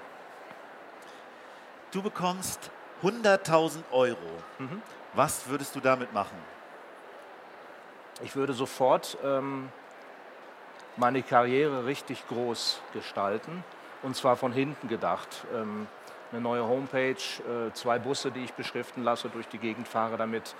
[1.91, 2.71] Du bekommst
[3.03, 4.17] 100.000 Euro.
[4.59, 4.81] Mhm.
[5.15, 6.37] Was würdest du damit machen?
[8.23, 9.69] Ich würde sofort ähm,
[10.97, 13.65] meine Karriere richtig groß gestalten
[14.03, 15.45] und zwar von hinten gedacht.
[15.55, 15.87] Ähm,
[16.33, 20.55] eine neue Homepage, äh, zwei Busse, die ich beschriften lasse, durch die Gegend fahre damit.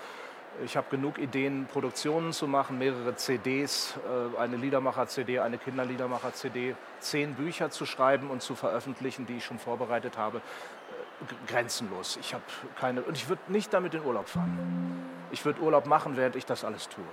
[0.63, 7.33] Ich habe genug Ideen, Produktionen zu machen, mehrere CDs, äh, eine Liedermacher-CD, eine Kinderliedermacher-CD, zehn
[7.33, 10.37] Bücher zu schreiben und zu veröffentlichen, die ich schon vorbereitet habe.
[10.37, 12.17] Äh, Grenzenlos.
[12.17, 12.43] Ich habe
[12.79, 15.09] keine und ich würde nicht damit in Urlaub fahren.
[15.31, 17.03] Ich würde Urlaub machen, während ich das alles tue.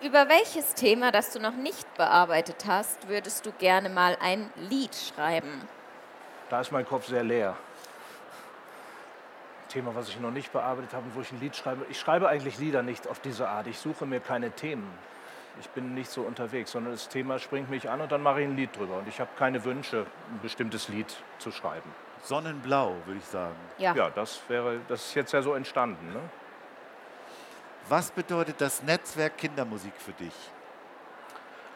[0.00, 4.94] Über welches Thema, das du noch nicht bearbeitet hast, würdest du gerne mal ein Lied
[4.94, 5.66] schreiben?
[6.50, 7.56] Da ist mein Kopf sehr leer.
[9.68, 11.84] Thema, was ich noch nicht bearbeitet habe, wo ich ein Lied schreibe.
[11.90, 13.66] Ich schreibe eigentlich Lieder nicht auf diese Art.
[13.66, 14.88] Ich suche mir keine Themen.
[15.60, 18.46] Ich bin nicht so unterwegs, sondern das Thema springt mich an und dann mache ich
[18.46, 18.98] ein Lied drüber.
[18.98, 21.90] Und ich habe keine Wünsche, ein bestimmtes Lied zu schreiben.
[22.22, 23.56] Sonnenblau, würde ich sagen.
[23.78, 23.94] Ja.
[23.94, 26.12] Ja, das wäre, das ist jetzt ja so entstanden.
[26.12, 26.20] Ne?
[27.88, 30.34] Was bedeutet das Netzwerk Kindermusik für dich?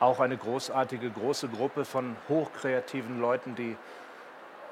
[0.00, 3.76] Auch eine großartige, große Gruppe von hochkreativen Leuten, die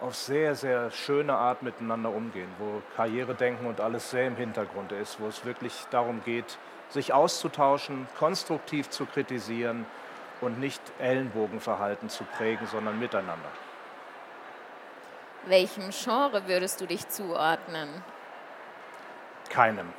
[0.01, 5.21] auf sehr, sehr schöne Art miteinander umgehen, wo Karrieredenken und alles sehr im Hintergrund ist,
[5.21, 6.59] wo es wirklich darum geht,
[6.91, 9.87] sich auszutauschen, konstruktiv zu kritisieren
[10.41, 13.49] und nicht Ellenbogenverhalten zu prägen, sondern miteinander.
[15.47, 17.89] Welchem Genre würdest du dich zuordnen?
[19.49, 19.93] Keinem.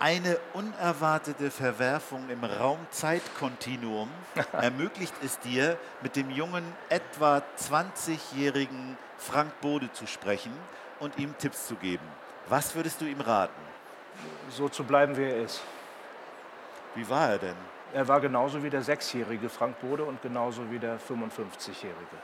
[0.00, 4.08] Eine unerwartete Verwerfung im Raum-Zeit-Kontinuum
[4.52, 10.52] ermöglicht es dir, mit dem jungen, etwa 20-jährigen Frank Bode zu sprechen
[11.00, 12.06] und ihm Tipps zu geben.
[12.48, 13.60] Was würdest du ihm raten?
[14.48, 15.60] So zu bleiben, wie er ist.
[16.94, 17.56] Wie war er denn?
[17.92, 22.16] Er war genauso wie der sechsjährige Frank Bode und genauso wie der 55-jährige.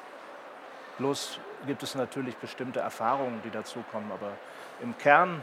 [0.98, 4.32] Bloß gibt es natürlich bestimmte Erfahrungen, die dazukommen, aber
[4.80, 5.42] im Kern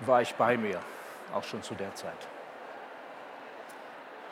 [0.00, 0.80] war ich bei mir,
[1.34, 2.28] auch schon zu der Zeit.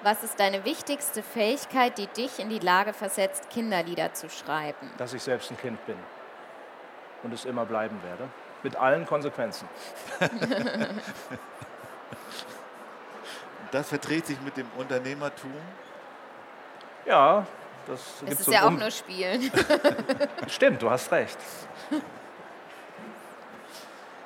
[0.03, 4.91] Was ist deine wichtigste Fähigkeit, die dich in die Lage versetzt, Kinderlieder zu schreiben?
[4.99, 5.97] Dass ich selbst ein Kind bin
[7.23, 8.29] und es immer bleiben werde,
[8.63, 9.69] mit allen Konsequenzen.
[13.73, 15.53] Das verträgt sich mit dem Unternehmertum.
[17.05, 17.45] Ja,
[17.87, 19.51] das Es gibt ist so ja auch um- nur Spielen.
[20.47, 21.37] Stimmt, du hast recht.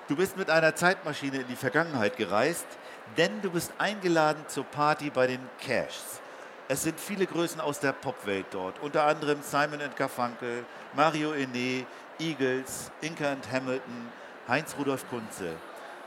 [0.08, 2.66] Du bist mit einer Zeitmaschine in die Vergangenheit gereist,
[3.16, 6.20] denn du bist eingeladen zur Party bei den Cashs.
[6.68, 11.84] Es sind viele Größen aus der Popwelt dort, unter anderem Simon Garfunkel, Mario Ene,
[12.18, 14.08] Eagles, Inca and Hamilton,
[14.46, 15.52] Heinz Rudolf Kunze.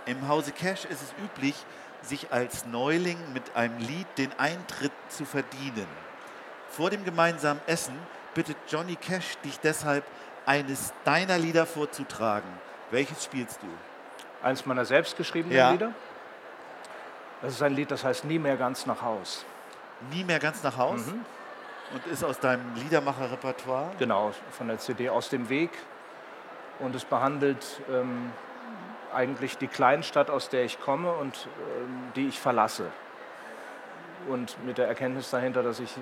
[0.05, 1.55] Im Hause Cash ist es üblich,
[2.01, 5.87] sich als Neuling mit einem Lied den Eintritt zu verdienen.
[6.69, 7.97] Vor dem gemeinsamen Essen
[8.33, 10.03] bittet Johnny Cash dich deshalb,
[10.45, 12.49] eines deiner Lieder vorzutragen.
[12.91, 13.67] Welches spielst du?
[14.45, 15.71] Eins meiner selbstgeschriebenen Ja.
[15.71, 15.93] Lieder.
[17.43, 19.45] Das ist ein Lied, das heißt Nie mehr ganz nach Haus.
[20.11, 21.25] Nie mehr ganz nach Haus Mhm.
[21.93, 23.91] und ist aus deinem Liedermacher-Repertoire.
[23.99, 25.69] Genau, von der CD Aus dem Weg.
[26.79, 28.31] Und es behandelt ähm,
[29.13, 32.85] eigentlich die Kleinstadt, aus der ich komme und ähm, die ich verlasse.
[34.29, 35.93] Und mit der Erkenntnis dahinter, dass ich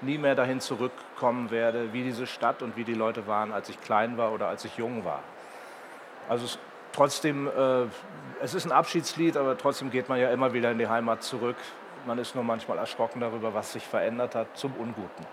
[0.00, 3.80] nie mehr dahin zurückkommen werde, wie diese Stadt und wie die Leute waren, als ich
[3.80, 5.20] klein war oder als ich jung war.
[6.28, 6.58] Also es,
[6.92, 7.86] trotzdem, äh,
[8.40, 11.56] es ist ein Abschiedslied, aber trotzdem geht man ja immer wieder in die Heimat zurück.
[12.06, 15.26] Man ist nur manchmal erschrocken darüber, was sich verändert hat, zum Unguten.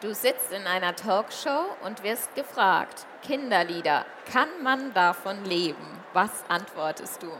[0.00, 6.00] Du sitzt in einer Talkshow und wirst gefragt, Kinderlieder, kann man davon leben?
[6.12, 7.30] Was antwortest du?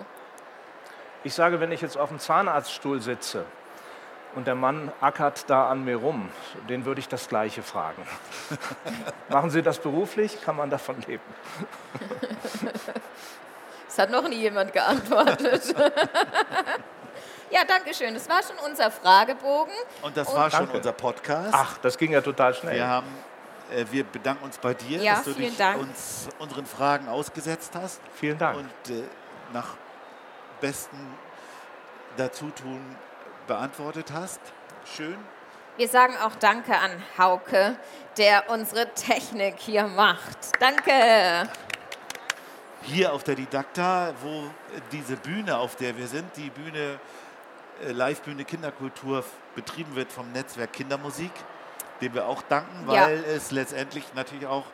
[1.24, 3.44] Ich sage, wenn ich jetzt auf dem Zahnarztstuhl sitze
[4.34, 6.30] und der Mann ackert da an mir rum,
[6.68, 8.06] den würde ich das Gleiche fragen.
[9.28, 10.40] Machen Sie das beruflich?
[10.42, 11.22] Kann man davon leben?
[13.92, 15.62] Es hat noch nie jemand geantwortet.
[17.50, 18.14] ja, danke schön.
[18.14, 19.74] Das war schon unser Fragebogen.
[20.00, 20.78] Und das war schon Danke.
[20.78, 21.50] unser Podcast.
[21.52, 22.76] Ach, das ging ja total schnell.
[22.76, 23.06] Wir, haben,
[23.70, 25.82] äh, wir bedanken uns bei dir, Ja, dass du dich Dank.
[25.82, 28.56] uns unseren Fragen ausgesetzt hast Vielen Dank.
[28.60, 29.02] und äh,
[29.52, 29.76] nach
[30.62, 30.98] bestem
[32.16, 32.96] Dazutun
[33.46, 34.40] beantwortet hast.
[34.86, 35.18] Schön.
[35.76, 37.76] Wir sagen auch Danke an Hauke,
[38.16, 40.38] der unsere Technik hier macht.
[40.60, 41.46] Danke.
[42.82, 44.44] Hier auf der Didakta, wo
[44.90, 46.98] diese Bühne, auf der wir sind, die Bühne,
[47.84, 49.24] äh, Live-Bühne Kinderkultur
[49.54, 51.30] betrieben wird vom Netzwerk Kindermusik,
[52.00, 53.02] dem wir auch danken, Ja.
[53.06, 54.64] weil es letztendlich natürlich auch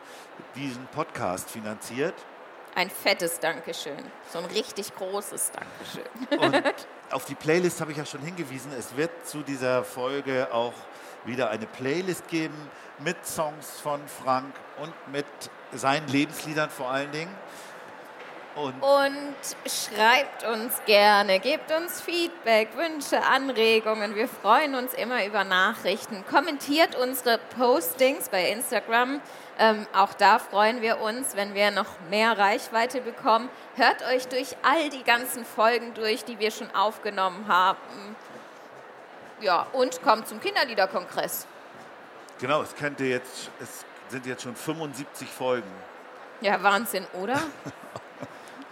[0.55, 2.15] diesen Podcast finanziert.
[2.75, 3.97] Ein fettes Dankeschön.
[4.31, 6.39] So ein richtig großes Dankeschön.
[6.63, 6.73] Und
[7.11, 8.71] auf die Playlist habe ich ja schon hingewiesen.
[8.77, 10.73] Es wird zu dieser Folge auch
[11.25, 12.55] wieder eine Playlist geben
[12.99, 15.25] mit Songs von Frank und mit
[15.73, 17.33] seinen Lebensliedern vor allen Dingen.
[18.59, 19.35] Und Und
[19.65, 24.15] schreibt uns gerne, gebt uns Feedback, Wünsche, Anregungen.
[24.15, 26.25] Wir freuen uns immer über Nachrichten.
[26.29, 29.21] Kommentiert unsere Postings bei Instagram.
[29.57, 33.47] Ähm, auch da freuen wir uns, wenn wir noch mehr Reichweite bekommen.
[33.75, 37.77] Hört euch durch all die ganzen Folgen durch, die wir schon aufgenommen haben.
[39.39, 41.47] Ja, und kommt zum Kinderliederkongress.
[42.39, 45.71] genau, es könnte jetzt, es sind jetzt schon 75 Folgen.
[46.41, 47.39] Ja, Wahnsinn, oder?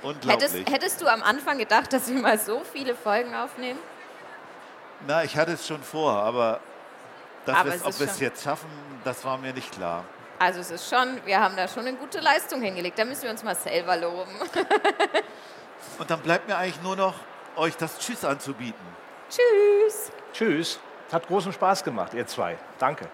[0.02, 0.32] Unglaublich.
[0.32, 3.80] Hättest, hättest du am Anfang gedacht, dass wir mal so viele Folgen aufnehmen?
[5.06, 6.60] Na, ich hatte es schon vor, aber,
[7.46, 8.70] dass Aber wir es ob wir es jetzt schaffen,
[9.04, 10.04] das war mir nicht klar.
[10.40, 12.98] Also es ist schon, wir haben da schon eine gute Leistung hingelegt.
[13.00, 14.32] Da müssen wir uns mal selber loben.
[15.98, 17.16] Und dann bleibt mir eigentlich nur noch,
[17.56, 18.86] euch das Tschüss anzubieten.
[19.30, 20.12] Tschüss.
[20.32, 20.80] Tschüss.
[21.12, 22.58] Hat großen Spaß gemacht, ihr zwei.
[22.78, 23.08] Danke.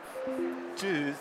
[0.76, 1.16] Tschüss.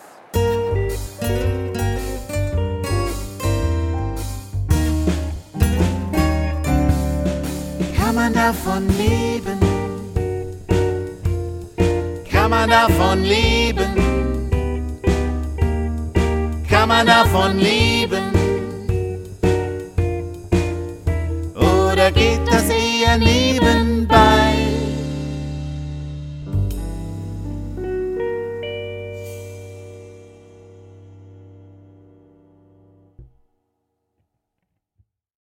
[8.12, 9.58] Kann man davon leben?
[12.30, 13.94] Kann man davon leben?
[16.68, 18.24] Kann man davon leben?
[21.54, 23.91] Oder geht das eher nebenbei?